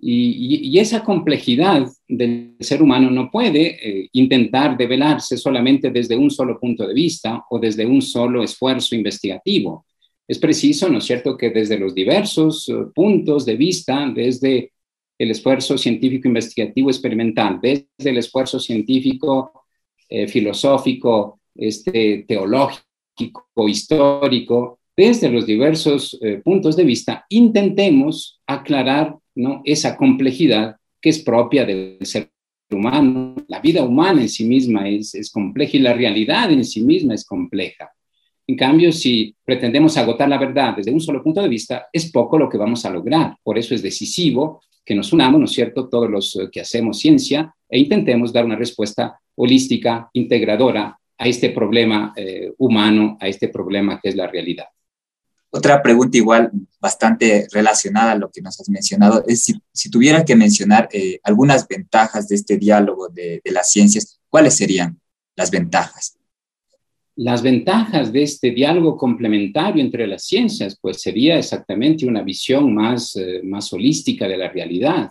y, 0.00 0.78
esa 0.78 1.02
complejidad 1.02 1.88
del 2.06 2.56
ser 2.60 2.82
humano 2.82 3.10
no 3.10 3.30
puede 3.30 3.76
eh, 3.82 4.08
intentar 4.12 4.76
develarse 4.76 5.36
solamente 5.36 5.90
desde 5.90 6.16
un 6.16 6.30
solo 6.30 6.58
punto 6.58 6.86
de 6.86 6.94
vista 6.94 7.44
o 7.50 7.58
desde 7.58 7.86
un 7.86 8.02
solo 8.02 8.42
esfuerzo 8.42 8.94
investigativo. 8.94 9.86
Es 10.26 10.38
preciso, 10.38 10.88
¿no 10.88 10.98
es 10.98 11.04
cierto?, 11.04 11.36
que 11.36 11.50
desde 11.50 11.78
los 11.78 11.94
diversos 11.94 12.68
eh, 12.68 12.74
puntos 12.94 13.44
de 13.44 13.56
vista, 13.56 14.10
desde 14.14 14.72
el 15.18 15.30
esfuerzo 15.30 15.76
científico 15.76 16.28
investigativo 16.28 16.90
experimental, 16.90 17.58
desde 17.60 17.86
el 17.98 18.18
esfuerzo 18.18 18.60
científico 18.60 19.64
eh, 20.08 20.28
filosófico, 20.28 21.40
este, 21.54 22.24
teológico, 22.28 23.68
histórico, 23.68 24.78
desde 24.96 25.28
los 25.28 25.44
diversos 25.44 26.18
puntos 26.44 26.76
de 26.76 26.84
vista, 26.84 27.24
intentemos 27.28 28.40
aclarar 28.46 29.16
¿no? 29.38 29.62
esa 29.64 29.96
complejidad 29.96 30.76
que 31.00 31.10
es 31.10 31.20
propia 31.20 31.64
del 31.64 31.98
ser 32.02 32.30
humano. 32.70 33.34
La 33.46 33.60
vida 33.60 33.82
humana 33.82 34.20
en 34.22 34.28
sí 34.28 34.44
misma 34.44 34.88
es, 34.88 35.30
compleja 35.32 35.76
y 35.76 35.80
la 35.80 35.94
realidad 35.94 36.50
en 36.50 36.64
sí 36.64 36.82
misma 36.82 37.14
es 37.14 37.24
compleja. 37.24 37.90
En 38.46 38.56
cambio, 38.56 38.92
si 38.92 39.34
pretendemos 39.44 39.96
agotar 39.96 40.28
la 40.28 40.38
verdad 40.38 40.74
desde 40.76 40.90
un 40.90 41.00
solo 41.00 41.22
punto 41.22 41.40
de 41.42 41.48
vista, 41.48 41.86
es 41.92 42.10
poco 42.10 42.38
lo 42.38 42.48
que 42.48 42.58
vamos 42.58 42.84
a 42.84 42.90
lograr. 42.90 43.36
Por 43.42 43.58
eso 43.58 43.74
es 43.74 43.82
decisivo 43.82 44.62
que 44.84 44.94
nos 44.94 45.12
unamos, 45.12 45.38
¿no 45.38 45.44
es 45.44 45.52
cierto?, 45.52 45.88
todos 45.88 46.10
los 46.10 46.34
eh, 46.36 46.48
que 46.50 46.62
hacemos 46.62 46.98
ciencia 46.98 47.54
e 47.68 47.78
intentemos 47.78 48.32
dar 48.32 48.44
una 48.44 48.56
respuesta 48.56 49.20
holística, 49.36 50.08
integradora 50.14 50.98
a 51.18 51.28
este 51.28 51.50
problema 51.50 52.12
eh, 52.16 52.52
humano, 52.58 53.18
a 53.20 53.28
este 53.28 53.48
problema 53.48 54.00
que 54.00 54.08
es 54.08 54.16
la 54.16 54.26
realidad. 54.26 54.66
Otra 55.50 55.82
pregunta 55.82 56.18
igual 56.18 56.50
bastante 56.78 57.46
relacionada 57.52 58.12
a 58.12 58.18
lo 58.18 58.30
que 58.30 58.42
nos 58.42 58.60
has 58.60 58.68
mencionado 58.68 59.24
es 59.26 59.44
si, 59.72 59.90
tuviera 59.90 60.24
que 60.24 60.36
mencionar 60.36 60.88
eh, 60.92 61.20
algunas 61.22 61.66
ventajas 61.66 62.28
de 62.28 62.36
este 62.36 62.58
diálogo 62.58 63.08
de, 63.08 63.40
las 63.46 63.70
ciencias, 63.70 64.20
¿cuáles 64.28 64.56
serían 64.56 65.00
las 65.36 65.50
ventajas? 65.50 66.18
Las 67.16 67.42
ventajas 67.42 68.12
de 68.12 68.22
este 68.22 68.50
diálogo 68.50 68.96
complementario 68.96 69.82
entre 69.82 70.06
las 70.06 70.24
ciencias, 70.24 70.78
pues 70.80 71.00
sería 71.00 71.38
exactamente 71.38 72.06
una 72.06 72.22
visión 72.22 72.74
más, 72.74 73.16
eh, 73.16 73.40
más 73.42 73.72
holística 73.72 74.28
de 74.28 74.36
la 74.36 74.50
realidad, 74.50 75.10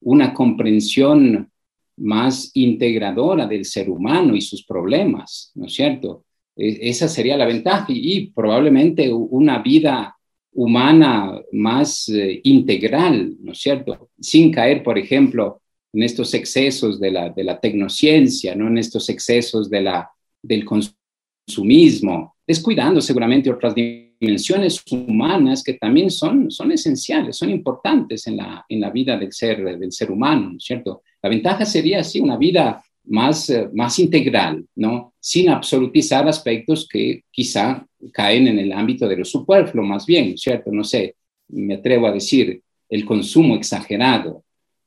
una 0.00 0.32
comprensión 0.32 1.50
más 1.96 2.50
integradora 2.54 3.46
del 3.46 3.64
ser 3.64 3.88
humano 3.90 4.34
y 4.34 4.40
sus 4.40 4.64
problemas, 4.64 5.52
¿no 5.54 5.66
es 5.66 5.74
cierto? 5.74 6.24
E, 6.56 6.88
esa 6.88 7.08
sería 7.08 7.36
la 7.36 7.46
ventaja 7.46 7.86
y, 7.88 8.28
probablemente 8.28 9.12
una 9.12 9.58
vida 9.58 10.16
humana 10.52 11.40
más 11.52 12.08
eh, 12.08 12.40
integral, 12.44 13.36
¿no 13.40 13.52
es 13.52 13.58
cierto? 13.58 14.10
Sin 14.20 14.52
caer, 14.52 14.82
por 14.82 14.98
ejemplo, 14.98 15.60
en 15.94 16.02
estos 16.02 16.34
excesos 16.34 16.98
de 17.00 17.10
la, 17.10 17.30
de 17.30 17.44
la 17.44 17.60
tecnociencia, 17.60 18.54
¿no? 18.54 18.66
en 18.66 18.78
estos 18.78 19.08
excesos 19.08 19.70
de 19.70 19.82
la, 19.82 20.10
del 20.42 20.64
consumismo, 20.64 22.36
descuidando 22.46 23.00
seguramente 23.00 23.50
otras 23.50 23.74
dimensiones 23.74 24.82
humanas 24.90 25.62
que 25.62 25.74
también 25.74 26.10
son, 26.10 26.50
son 26.50 26.72
esenciales, 26.72 27.36
son 27.36 27.50
importantes 27.50 28.26
en 28.26 28.38
la, 28.38 28.64
en 28.68 28.80
la 28.80 28.90
vida 28.90 29.16
del 29.16 29.32
ser, 29.32 29.78
del 29.78 29.92
ser 29.92 30.10
humano, 30.10 30.50
¿no 30.50 30.56
es 30.56 30.64
cierto? 30.64 31.02
La 31.22 31.28
ventaja 31.28 31.64
sería 31.64 32.00
así 32.00 32.20
una 32.20 32.36
vida 32.36 32.82
más, 33.06 33.50
eh, 33.50 33.68
más 33.72 33.98
integral, 33.98 34.64
¿no? 34.74 35.14
Sin 35.20 35.48
absolutizar 35.50 36.26
aspectos 36.28 36.88
que 36.88 37.24
quizá 37.30 37.86
caen 38.12 38.48
en 38.48 38.58
el 38.58 38.72
ámbito 38.72 39.08
de 39.08 39.16
lo 39.16 39.24
superfluo, 39.24 39.84
más 39.84 40.06
bien, 40.06 40.36
¿cierto? 40.36 40.70
No 40.72 40.84
sé, 40.84 41.16
me 41.48 41.74
atrevo 41.74 42.06
a 42.06 42.12
decir 42.12 42.62
el 42.88 43.04
consumo 43.04 43.56
exagerado 43.56 44.44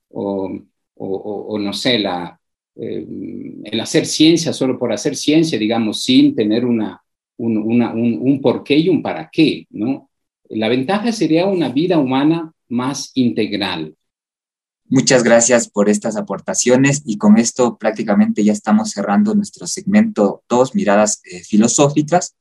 o, 0.09 0.49
o, 0.95 1.59
no 1.59 1.73
sé, 1.73 1.99
la, 1.99 2.39
eh, 2.75 3.05
el 3.63 3.79
hacer 3.79 4.05
ciencia 4.05 4.53
solo 4.53 4.77
por 4.79 4.91
hacer 4.91 5.15
ciencia, 5.15 5.59
digamos, 5.59 6.03
sin 6.03 6.35
tener 6.35 6.65
una, 6.65 7.01
un, 7.37 7.57
una, 7.57 7.93
un, 7.93 8.17
un 8.21 8.41
porqué 8.41 8.77
y 8.77 8.89
un 8.89 9.01
para 9.01 9.29
qué, 9.31 9.65
¿no? 9.71 10.09
La 10.49 10.69
ventaja 10.69 11.11
sería 11.11 11.45
una 11.45 11.69
vida 11.69 11.99
humana 11.99 12.53
más 12.69 13.11
integral, 13.15 13.95
Muchas 14.89 15.23
gracias 15.23 15.67
por 15.67 15.89
estas 15.89 16.15
aportaciones 16.15 17.01
y 17.05 17.17
con 17.17 17.37
esto 17.37 17.77
prácticamente 17.77 18.41
ya 18.45 18.53
estamos 18.53 18.91
cerrando 18.91 19.35
nuestro 19.35 19.67
segmento 19.67 20.43
dos 20.47 20.75
miradas 20.75 21.19
eh, 21.25 21.43
filosóficas. 21.43 22.35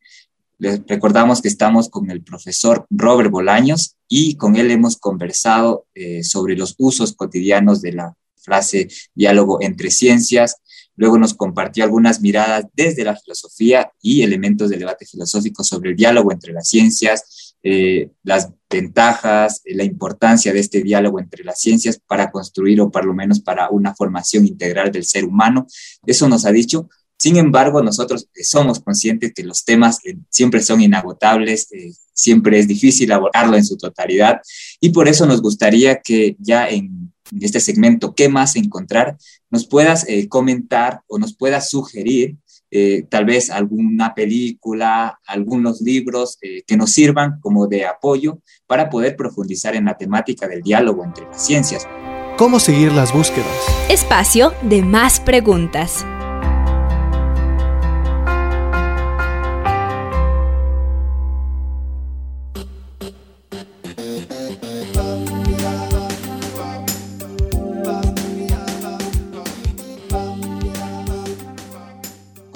Les 0.59 0.81
recordamos 0.87 1.43
que 1.43 1.49
estamos 1.49 1.89
con 1.89 2.09
el 2.09 2.23
profesor 2.23 2.87
Robert 2.89 3.33
Bolaños 3.33 3.97
y 4.07 4.37
con 4.37 4.55
él 4.55 4.71
hemos 4.71 4.97
conversado 4.97 5.87
eh, 5.95 6.23
sobre 6.23 6.57
los 6.57 6.77
usos 6.79 7.15
cotidianos 7.17 7.83
de 7.83 7.93
la 7.95 8.15
frase 8.37 8.87
diálogo 9.13 9.59
entre 9.61 9.91
ciencias. 9.91 10.59
Luego 10.95 11.19
nos 11.19 11.35
compartió 11.35 11.83
algunas 11.83 12.21
miradas 12.21 12.67
desde 12.75 13.03
la 13.03 13.17
filosofía 13.17 13.91
y 14.01 14.23
elementos 14.23 14.71
del 14.71 14.79
debate 14.79 15.05
filosófico 15.05 15.65
sobre 15.65 15.91
el 15.91 15.97
diálogo 15.97 16.31
entre 16.31 16.53
las 16.53 16.69
ciencias, 16.69 17.36
eh, 17.69 18.13
las 18.23 18.53
ventajas, 18.71 19.61
eh, 19.65 19.75
la 19.75 19.83
importancia 19.83 20.53
de 20.53 20.61
este 20.61 20.85
diálogo 20.85 21.19
entre 21.19 21.43
las 21.43 21.61
ciencias 21.61 21.99
para 21.99 22.31
construir 22.31 22.81
o 22.81 22.93
por 22.93 23.05
lo 23.05 23.13
menos 23.13 23.41
para 23.41 23.71
una 23.71 23.93
formación 23.93 24.47
integral 24.47 24.93
del 24.93 25.05
ser 25.05 25.25
humano. 25.25 25.67
Eso 26.07 26.29
nos 26.29 26.45
ha 26.47 26.53
dicho. 26.53 26.89
Sin 27.19 27.37
embargo, 27.39 27.83
nosotros 27.83 28.29
eh, 28.37 28.45
somos 28.45 28.79
conscientes 28.79 29.33
que 29.35 29.43
los 29.43 29.65
temas 29.65 29.99
siempre 30.31 30.63
son 30.63 30.81
inagotables, 30.81 31.67
siempre 32.13 32.61
es 32.61 32.69
difícil 32.69 33.11
abordarlo 33.11 33.57
en 33.57 33.65
su 33.65 33.77
totalidad 33.77 34.41
y 34.81 34.91
por 34.91 35.09
eso 35.09 35.27
nos 35.27 35.43
gustaría 35.43 36.01
que 36.01 36.37
ya 36.39 36.69
en 36.69 37.13
este 37.41 37.59
segmento, 37.59 38.15
¿qué 38.15 38.29
más 38.29 38.55
encontrar? 38.55 39.17
Nos 39.51 39.67
puedas 39.67 40.07
comentar 40.29 41.01
o 41.09 41.19
nos 41.19 41.37
puedas 41.37 41.69
sugerir 41.69 42.37
eh, 42.79 43.07
tal 43.09 43.25
vez 43.25 43.49
alguna 43.49 44.15
película, 44.15 45.19
algunos 45.27 45.81
libros 45.81 46.37
eh, 46.43 46.63
que 46.67 46.77
nos 46.77 46.93
sirvan 46.93 47.41
como 47.41 47.67
de 47.67 47.87
apoyo 47.87 48.41
para 48.67 48.91
poder 48.91 49.17
profundizar 49.17 49.75
en 49.75 49.87
la 49.87 49.97
temática 49.97 50.47
del 50.47 50.61
diálogo 50.61 51.03
entre 51.03 51.25
las 51.25 51.43
ciencias. 51.43 51.89
¿Cómo 52.37 52.61
seguir 52.61 52.93
las 52.93 53.15
búsquedas? 53.15 53.49
Espacio 53.89 54.53
de 54.61 54.83
más 54.83 55.21
preguntas. 55.21 56.05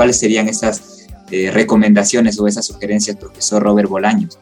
¿Cuáles 0.00 0.18
serían 0.18 0.48
esas 0.48 1.06
eh, 1.30 1.50
recomendaciones 1.50 2.40
o 2.40 2.46
esas 2.46 2.66
sugerencias, 2.66 3.18
profesor 3.18 3.62
Robert 3.62 3.86
Bolaños? 3.86 4.38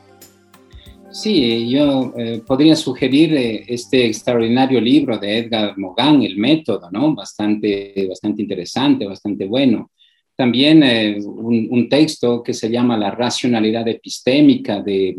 Sí, 1.10 1.68
yo 1.68 2.14
eh, 2.16 2.42
podría 2.46 2.76
sugerir 2.76 3.34
eh, 3.34 3.64
este 3.66 4.06
extraordinario 4.06 4.80
libro 4.80 5.18
de 5.18 5.38
Edgar 5.38 5.76
Mogan, 5.76 6.22
El 6.22 6.36
Método, 6.36 6.88
¿no? 6.92 7.12
Bastante, 7.12 8.06
bastante 8.08 8.40
interesante, 8.40 9.04
bastante 9.04 9.46
bueno. 9.46 9.90
También 10.36 10.80
un, 11.24 11.88
texto 11.88 12.40
que 12.40 12.54
se 12.54 12.70
llama 12.70 12.96
La 12.96 13.10
racionalidad 13.10 13.88
epistémica 13.88 14.80
de, 14.80 15.16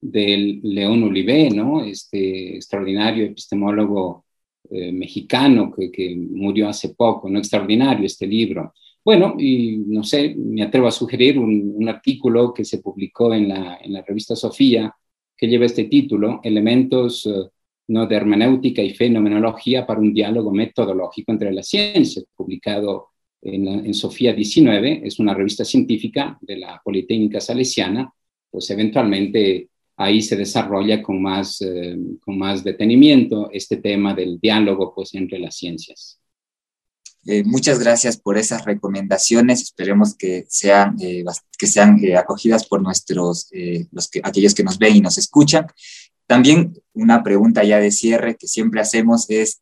León 0.00 1.02
Olivé, 1.02 1.50
¿no? 1.50 1.84
Este 1.84 2.56
extraordinario 2.56 3.26
epistemólogo 3.26 4.24
mexicano 4.70 5.70
que, 5.70 5.92
que, 5.92 6.16
murió 6.16 6.70
hace 6.70 6.94
poco, 6.94 7.28
¿no? 7.28 7.38
Extraordinario 7.38 8.06
este 8.06 8.26
libro. 8.26 8.72
Bueno, 9.04 9.34
y 9.38 9.76
no 9.86 10.02
sé, 10.02 10.34
me 10.36 10.62
atrevo 10.62 10.86
a 10.86 10.90
sugerir 10.90 11.38
un, 11.38 11.86
artículo 11.88 12.54
que 12.54 12.64
se 12.64 12.78
publicó 12.78 13.34
en 13.34 13.48
la, 13.48 13.78
en 13.82 13.92
la, 13.92 14.02
revista 14.02 14.34
Sofía, 14.34 14.94
que 15.36 15.46
lleva 15.46 15.66
este 15.66 15.84
título, 15.84 16.40
Elementos 16.42 17.26
eh, 17.26 17.50
¿no? 17.88 18.06
de 18.06 18.16
hermenéutica 18.16 18.80
y 18.82 18.94
fenomenología 18.94 19.86
para 19.86 20.00
un 20.00 20.14
diálogo 20.14 20.52
metodológico 20.52 21.32
entre 21.32 21.52
las 21.52 21.68
ciencias, 21.68 22.24
publicado 22.34 23.08
en, 23.42 23.68
en, 23.68 23.92
Sofía 23.94 24.32
19, 24.32 25.02
es 25.04 25.18
una 25.18 25.34
revista 25.34 25.64
científica 25.64 26.38
de 26.40 26.56
la 26.56 26.80
Politécnica 26.82 27.40
Salesiana, 27.40 28.10
pues 28.50 28.70
eventualmente 28.70 29.68
ahí 29.96 30.22
se 30.22 30.36
desarrolla 30.36 31.02
con 31.02 31.20
más, 31.20 31.60
eh, 31.60 31.96
con 32.20 32.38
más 32.38 32.64
detenimiento 32.64 33.50
este 33.52 33.76
tema 33.78 34.14
del 34.14 34.38
diálogo 34.40 34.92
pues, 34.94 35.14
entre 35.14 35.38
las 35.38 35.56
ciencias. 35.56 36.18
Eh, 37.26 37.42
muchas 37.44 37.78
gracias 37.78 38.16
por 38.16 38.38
esas 38.38 38.64
recomendaciones. 38.64 39.62
Esperemos 39.62 40.14
que 40.14 40.46
sean, 40.48 40.96
eh, 41.00 41.24
que 41.58 41.66
sean 41.66 42.00
acogidas 42.16 42.66
por 42.66 42.82
nuestros, 42.82 43.48
los 43.90 44.08
que, 44.08 44.20
aquellos 44.22 44.54
que 44.54 44.64
nos 44.64 44.78
ven 44.78 44.96
y 44.96 45.00
nos 45.00 45.18
escuchan. 45.18 45.66
También 46.26 46.74
una 46.92 47.22
pregunta 47.22 47.64
ya 47.64 47.78
de 47.78 47.90
cierre 47.90 48.36
que 48.36 48.48
siempre 48.48 48.80
hacemos 48.80 49.26
es, 49.28 49.60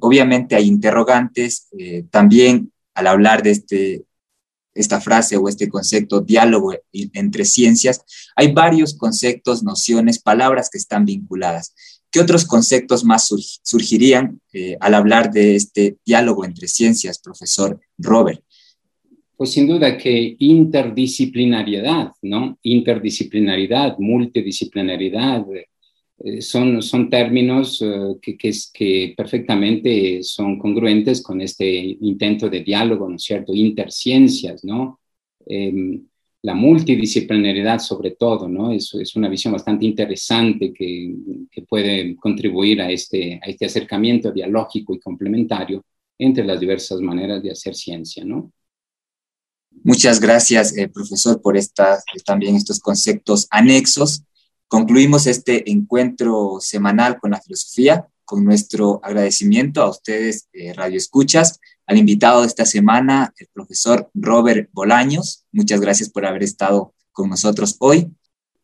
obviamente 0.00 0.56
hay 0.56 0.66
interrogantes, 0.66 1.68
también 2.10 2.72
al 2.94 3.06
hablar 3.06 3.42
de 3.42 3.50
este, 3.52 4.04
esta 4.74 5.00
frase 5.00 5.36
o 5.36 5.48
este 5.48 5.68
concepto 5.68 6.20
diálogo 6.20 6.74
entre 6.92 7.44
ciencias, 7.44 8.04
hay 8.36 8.52
varios 8.52 8.94
conceptos, 8.94 9.62
nociones, 9.62 10.18
palabras 10.20 10.70
que 10.70 10.78
están 10.78 11.04
vinculadas. 11.04 11.74
¿Qué 12.12 12.20
otros 12.20 12.44
conceptos 12.44 13.04
más 13.04 13.34
surgirían 13.62 14.38
eh, 14.52 14.76
al 14.80 14.92
hablar 14.92 15.32
de 15.32 15.56
este 15.56 15.96
diálogo 16.04 16.44
entre 16.44 16.68
ciencias, 16.68 17.18
profesor 17.18 17.80
Robert? 17.96 18.42
Pues 19.34 19.52
sin 19.52 19.66
duda 19.66 19.96
que 19.96 20.36
interdisciplinariedad, 20.38 22.12
¿no? 22.20 22.58
Interdisciplinaridad, 22.62 23.96
multidisciplinaridad, 23.98 25.46
eh, 26.24 26.42
son, 26.42 26.82
son 26.82 27.08
términos 27.08 27.80
eh, 27.80 28.16
que, 28.20 28.36
que, 28.36 28.52
que, 28.74 29.14
perfectamente 29.16 30.22
son 30.22 30.58
congruentes 30.58 31.22
con 31.22 31.40
este 31.40 31.66
intento 32.02 32.50
de 32.50 32.62
diálogo, 32.62 33.08
¿no 33.08 33.16
es 33.16 33.22
cierto? 33.22 33.54
Interciencias, 33.54 34.62
¿no? 34.64 35.00
Em, 35.46 36.06
la 36.42 36.54
multidisciplinaridad 36.54 37.78
sobre 37.78 38.12
todo, 38.12 38.48
¿no? 38.48 38.72
Es, 38.72 38.92
es 38.94 39.14
una 39.16 39.28
visión 39.28 39.52
bastante 39.52 39.84
interesante 39.84 40.72
que, 40.72 41.14
que, 41.50 41.62
puede 41.62 42.16
contribuir 42.16 42.82
a 42.82 42.90
este, 42.90 43.40
a 43.42 43.46
este 43.46 43.66
acercamiento 43.66 44.32
dialógico 44.32 44.94
y 44.94 45.00
complementario 45.00 45.84
entre 46.18 46.44
las 46.44 46.58
diversas 46.58 47.00
maneras 47.00 47.42
de 47.42 47.52
hacer 47.52 47.74
ciencia, 47.74 48.24
¿no? 48.24 48.52
Muchas 49.84 50.20
gracias, 50.20 50.76
eh, 50.76 50.88
profesor, 50.88 51.40
por 51.40 51.56
esta, 51.56 51.98
también 52.24 52.56
estos 52.56 52.80
conceptos 52.80 53.46
anexos 53.50 54.24
Concluimos 54.72 55.26
este 55.26 55.70
encuentro 55.70 56.56
semanal 56.58 57.20
con 57.20 57.32
la 57.32 57.42
filosofía 57.42 58.08
con 58.24 58.44
nuestro 58.44 59.00
agradecimiento 59.02 59.82
a 59.82 59.90
ustedes, 59.90 60.48
eh, 60.52 60.72
Radio 60.72 60.96
Escuchas, 60.96 61.60
al 61.86 61.98
invitado 61.98 62.42
de 62.42 62.46
esta 62.46 62.64
semana, 62.64 63.34
el 63.38 63.48
profesor 63.52 64.10
Robert 64.14 64.70
Bolaños. 64.72 65.44
Muchas 65.52 65.80
gracias 65.80 66.08
por 66.08 66.26
haber 66.26 66.42
estado 66.42 66.94
con 67.12 67.28
nosotros 67.30 67.76
hoy. 67.80 68.10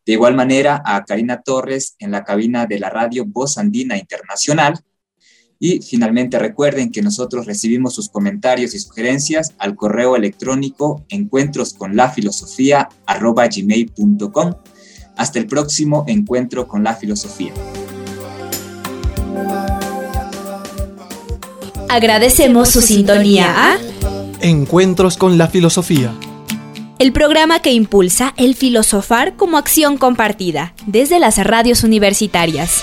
De 0.06 0.14
igual 0.14 0.34
manera, 0.34 0.82
a 0.86 1.04
Karina 1.04 1.42
Torres 1.42 1.94
en 1.98 2.10
la 2.10 2.24
cabina 2.24 2.66
de 2.66 2.78
la 2.78 2.88
radio 2.88 3.24
Voz 3.26 3.58
Andina 3.58 3.98
Internacional. 3.98 4.80
Y 5.60 5.82
finalmente 5.82 6.38
recuerden 6.38 6.92
que 6.92 7.02
nosotros 7.02 7.44
recibimos 7.44 7.94
sus 7.94 8.08
comentarios 8.08 8.74
y 8.74 8.78
sugerencias 8.78 9.54
al 9.58 9.74
correo 9.74 10.16
electrónico 10.16 11.04
encuentros 11.08 11.74
con 11.74 11.96
la 11.96 12.10
filosofía 12.10 12.88
gmail.com 13.06 14.54
hasta 15.16 15.38
el 15.38 15.46
próximo 15.46 16.04
encuentro 16.06 16.68
con 16.68 16.84
la 16.84 16.94
filosofía. 16.94 17.52
Agradecemos 21.88 22.68
su 22.68 22.80
sintonía 22.80 23.54
a 23.56 23.78
Encuentros 24.40 25.16
con 25.16 25.38
la 25.38 25.48
filosofía. 25.48 26.12
El 26.98 27.12
programa 27.12 27.60
que 27.60 27.72
impulsa 27.72 28.34
el 28.36 28.54
filosofar 28.54 29.34
como 29.34 29.56
acción 29.56 29.96
compartida 29.96 30.74
desde 30.86 31.18
las 31.18 31.38
radios 31.38 31.84
universitarias. 31.84 32.82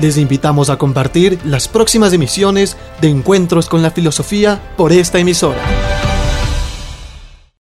Les 0.00 0.18
invitamos 0.18 0.70
a 0.70 0.76
compartir 0.76 1.38
las 1.44 1.68
próximas 1.68 2.12
emisiones 2.12 2.76
de 3.00 3.08
Encuentros 3.08 3.68
con 3.68 3.82
la 3.82 3.90
Filosofía 3.90 4.60
por 4.76 4.92
esta 4.92 5.18
emisora. 5.18 6.03